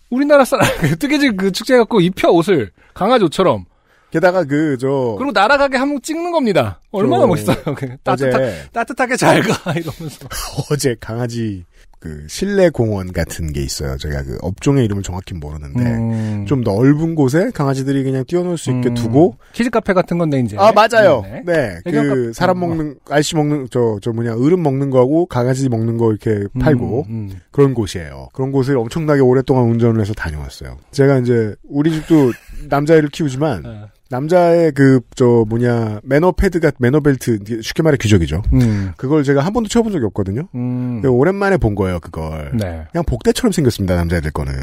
우리나라 0.09 0.45
사람, 0.45 0.67
뜨개질 0.99 1.35
그 1.37 1.51
축제 1.51 1.77
갖고 1.77 2.01
입혀 2.01 2.29
옷을 2.29 2.71
강아지 2.93 3.23
옷처럼. 3.25 3.65
게다가 4.11 4.43
그 4.43 4.75
저 4.77 5.15
그리고 5.17 5.31
날아가게 5.31 5.77
한번 5.77 6.01
찍는 6.01 6.31
겁니다. 6.31 6.81
얼마나 6.91 7.21
저- 7.23 7.27
멋있어요. 7.27 7.63
그 7.75 7.95
따뜻하, 8.03 8.39
따뜻하게 8.73 9.15
잘 9.15 9.41
가, 9.41 9.71
이러면서. 9.71 10.27
어제 10.69 10.95
강아지 10.99 11.63
그 12.01 12.25
실내 12.27 12.69
공원 12.69 13.13
같은 13.13 13.53
게 13.53 13.61
있어요. 13.61 13.95
제가 13.95 14.23
그 14.23 14.35
업종의 14.41 14.83
이름을 14.85 15.03
정확히 15.03 15.35
모르는데 15.35 15.83
음. 15.83 16.45
좀 16.47 16.61
넓은 16.61 17.13
곳에 17.13 17.51
강아지들이 17.53 18.03
그냥 18.03 18.25
뛰어놀 18.25 18.57
수 18.57 18.71
있게 18.71 18.89
음. 18.89 18.93
두고 18.95 19.37
키즈 19.53 19.69
카페 19.69 19.93
같은 19.93 20.17
건데, 20.17 20.39
이제. 20.39 20.57
아 20.57 20.71
맞아요. 20.71 21.21
네. 21.23 21.43
네, 21.45 21.77
애견 21.85 22.03
그 22.03 22.09
카페. 22.09 22.33
사람 22.33 22.57
어. 22.57 22.67
먹는 22.67 22.95
알씨 23.07 23.35
먹는 23.35 23.67
저저 23.69 24.13
뭐냐 24.13 24.33
어른 24.33 24.63
먹는 24.63 24.89
거하고 24.89 25.27
강아지 25.27 25.69
먹는 25.69 25.97
거 25.97 26.09
이렇게 26.09 26.47
팔고 26.59 27.05
음, 27.07 27.29
음. 27.31 27.39
그런 27.51 27.75
곳이에요. 27.75 28.29
그런 28.33 28.51
곳을 28.51 28.77
엄청나게 28.79 29.21
오랫동안 29.21 29.65
운전을 29.69 30.01
해서 30.01 30.13
다녀왔어요. 30.13 30.77
제가 30.89 31.19
이제 31.19 31.53
우리 31.69 31.91
집도 31.91 32.31
남자애를 32.67 33.09
키우지만 33.09 33.63
어. 33.65 33.87
남자의 34.11 34.71
그 34.73 34.99
저 35.15 35.45
뭐냐 35.47 35.99
매너 36.03 36.31
패드가 36.31 36.71
매너 36.79 37.01
벨트 37.01 37.39
쉽게 37.61 37.83
말해 37.83 37.97
귀적이죠. 37.99 38.41
음. 38.53 38.93
그걸 38.97 39.23
제가 39.23 39.41
한 39.45 39.53
번도 39.53 39.69
쳐본 39.69 39.91
적이 39.91 40.05
없거든요. 40.05 40.47
음. 40.55 41.01
오랜만에 41.05 41.57
본 41.57 41.75
거예요, 41.75 41.99
그걸. 41.99 42.51
네. 42.53 42.85
그냥 42.91 43.03
복대처럼 43.05 43.51
생겼습니다, 43.51 43.95
남자애들 43.95 44.31
거는. 44.31 44.53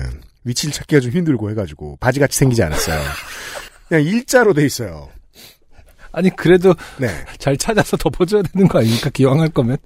위치를 0.44 0.72
찾기가 0.72 1.00
좀 1.00 1.12
힘들고 1.12 1.50
해가지고 1.50 1.96
바지 2.00 2.18
같이 2.20 2.38
생기지 2.38 2.62
않았어요. 2.62 2.98
그냥 3.88 4.04
일자로 4.04 4.54
돼 4.54 4.64
있어요. 4.64 5.08
아니 6.12 6.30
그래도 6.34 6.74
네. 6.98 7.08
잘 7.38 7.56
찾아서 7.56 7.96
덮어줘야 7.96 8.42
되는 8.42 8.68
거 8.68 8.78
아닙니까? 8.78 9.10
기왕할 9.10 9.50
거면 9.50 9.76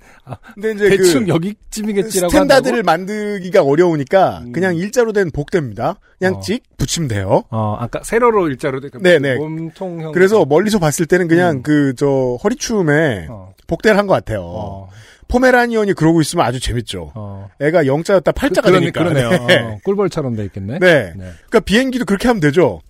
근데 0.55 0.73
이제 0.73 0.89
대충 0.97 1.25
그 1.25 1.29
여기쯤이겠지라고 1.29 2.31
스탠다드를 2.31 2.79
한다고? 2.79 2.87
만들기가 2.99 3.63
어려우니까 3.63 4.43
음. 4.47 4.53
그냥 4.53 4.77
일자로 4.77 5.13
된 5.13 5.31
복대입니다. 5.31 5.97
그냥 6.19 6.35
어. 6.35 6.41
찍 6.41 6.63
붙이면 6.77 7.09
돼요. 7.09 7.43
어 7.51 7.77
아까 7.79 8.01
세로로 8.05 8.49
일자로 8.49 8.81
돼. 8.81 8.91
네네. 9.01 9.37
몸통형. 9.37 10.13
그래서 10.13 10.45
멀리서 10.45 10.79
봤을 10.79 11.07
때는 11.07 11.29
그냥 11.29 11.57
음. 11.57 11.63
그저 11.63 12.39
허리춤에 12.43 13.27
어, 13.29 13.55
복대를 13.67 13.99
한 13.99 14.07
것 14.07 14.15
같아요. 14.15 14.43
어, 14.43 14.89
포메라니언이 15.29 15.95
그러고 15.95 16.21
있으면 16.21 16.45
아주 16.45 16.61
재밌죠. 16.61 17.13
어. 17.15 17.49
애가 17.61 17.87
영자였다 17.87 18.33
팔자가 18.33 18.69
그러네, 18.69 18.93
되니까. 18.93 19.03
그러네요. 19.03 19.31
네. 19.47 19.59
어, 19.61 19.79
꿀벌처럼 19.85 20.37
돼 20.37 20.45
있겠네. 20.45 20.79
네. 20.79 21.13
그러니까 21.17 21.61
비행기도 21.61 22.05
그렇게 22.05 22.29
하면 22.29 22.41
되죠. 22.41 22.81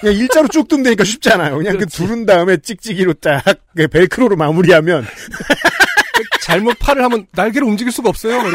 그냥 0.00 0.14
일자로 0.16 0.48
쭉 0.48 0.68
뜨면 0.68 0.84
되니까 0.84 1.04
쉽잖아요. 1.04 1.56
그냥 1.56 1.72
그 1.74 1.78
그렇지. 1.78 1.96
두른 1.96 2.26
다음에 2.26 2.56
찍찍이로 2.58 3.14
딱그 3.14 3.88
벨크로로 3.90 4.36
마무리하면 4.36 5.06
잘못 6.42 6.78
팔을 6.78 7.02
하면 7.04 7.26
날개를 7.32 7.66
움직일 7.66 7.92
수가 7.92 8.08
없어요. 8.10 8.42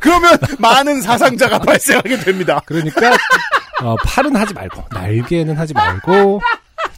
그러면 0.00 0.38
많은 0.58 1.00
사상자가 1.02 1.58
발생하게 1.58 2.18
됩니다. 2.20 2.62
그러니까 2.66 3.12
어, 3.82 3.96
팔은 4.04 4.34
하지 4.36 4.54
말고 4.54 4.84
날개는 4.92 5.56
하지 5.56 5.74
말고 5.74 6.40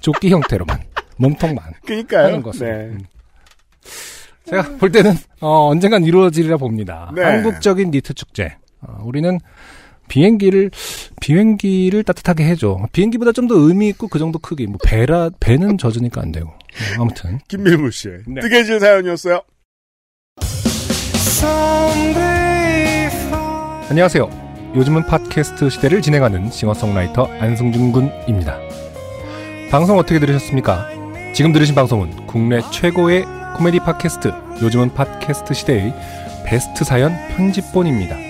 조끼 0.00 0.30
형태로만 0.30 0.78
몸통만 1.16 1.64
그러니까요. 1.84 2.26
하는 2.26 2.42
것으로. 2.42 2.66
네. 2.68 2.74
음. 2.84 3.00
제가 4.48 4.62
볼 4.78 4.90
때는 4.90 5.16
어, 5.40 5.68
언젠간 5.68 6.04
이루어지리라 6.04 6.56
봅니다. 6.56 7.10
네. 7.14 7.22
한국적인 7.22 7.90
니트 7.90 8.14
축제. 8.14 8.56
어, 8.80 9.00
우리는 9.04 9.38
비행기를 10.10 10.70
비행기를 11.20 12.02
따뜻하게 12.04 12.44
해줘. 12.44 12.86
비행기보다 12.92 13.32
좀 13.32 13.48
더 13.48 13.54
의미 13.56 13.88
있고 13.88 14.08
그 14.08 14.18
정도 14.18 14.38
크기. 14.38 14.66
뭐 14.66 14.76
배라 14.84 15.30
배는 15.40 15.78
젖으니까 15.78 16.20
안 16.20 16.30
되고. 16.32 16.50
어, 16.50 16.54
아무튼 17.00 17.38
김밀물 17.48 17.90
씨의 17.90 18.18
네. 18.28 18.40
뜨개질 18.42 18.78
사연이었어요. 18.80 19.42
안녕하세요. 23.88 24.50
요즘은 24.76 25.06
팟캐스트 25.06 25.68
시대를 25.70 26.00
진행하는 26.02 26.50
싱어송라이터 26.50 27.24
안승준 27.40 27.90
군입니다. 27.92 28.58
방송 29.70 29.98
어떻게 29.98 30.20
들으셨습니까? 30.20 30.88
지금 31.34 31.52
들으신 31.52 31.74
방송은 31.74 32.26
국내 32.26 32.60
최고의 32.72 33.24
코미디 33.56 33.80
팟캐스트 33.80 34.32
요즘은 34.62 34.94
팟캐스트 34.94 35.54
시대의 35.54 35.92
베스트 36.46 36.84
사연 36.84 37.12
편집본입니다. 37.36 38.29